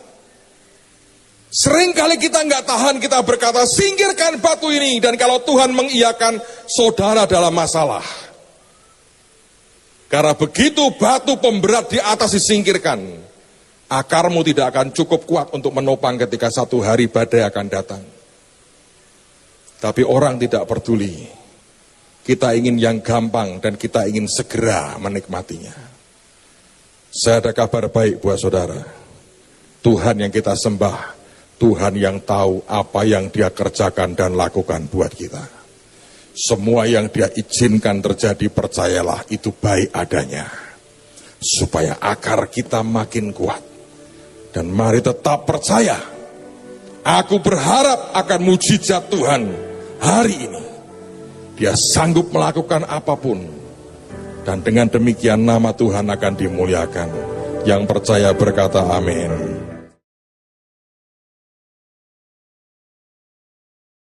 [1.50, 5.02] Sering kali kita nggak tahan, kita berkata, singkirkan batu ini.
[5.02, 6.38] Dan kalau Tuhan mengiyakan,
[6.70, 8.04] saudara dalam masalah.
[10.06, 12.98] Karena begitu batu pemberat di atas disingkirkan,
[13.90, 18.02] akarmu tidak akan cukup kuat untuk menopang ketika satu hari badai akan datang.
[19.82, 21.26] Tapi orang tidak peduli.
[22.22, 25.74] Kita ingin yang gampang dan kita ingin segera menikmatinya.
[27.10, 28.78] Saya ada kabar baik buat saudara.
[29.82, 31.20] Tuhan yang kita sembah
[31.60, 35.44] Tuhan yang tahu apa yang dia kerjakan dan lakukan buat kita.
[36.32, 40.48] Semua yang dia izinkan terjadi percayalah itu baik adanya.
[41.36, 43.69] Supaya akar kita makin kuat.
[44.50, 45.98] Dan mari tetap percaya.
[47.00, 49.46] Aku berharap akan mujizat Tuhan
[50.02, 50.64] hari ini.
[51.56, 53.40] Dia sanggup melakukan apa pun.
[54.42, 57.08] Dan dengan demikian nama Tuhan akan dimuliakan.
[57.62, 59.30] Yang percaya berkata amin.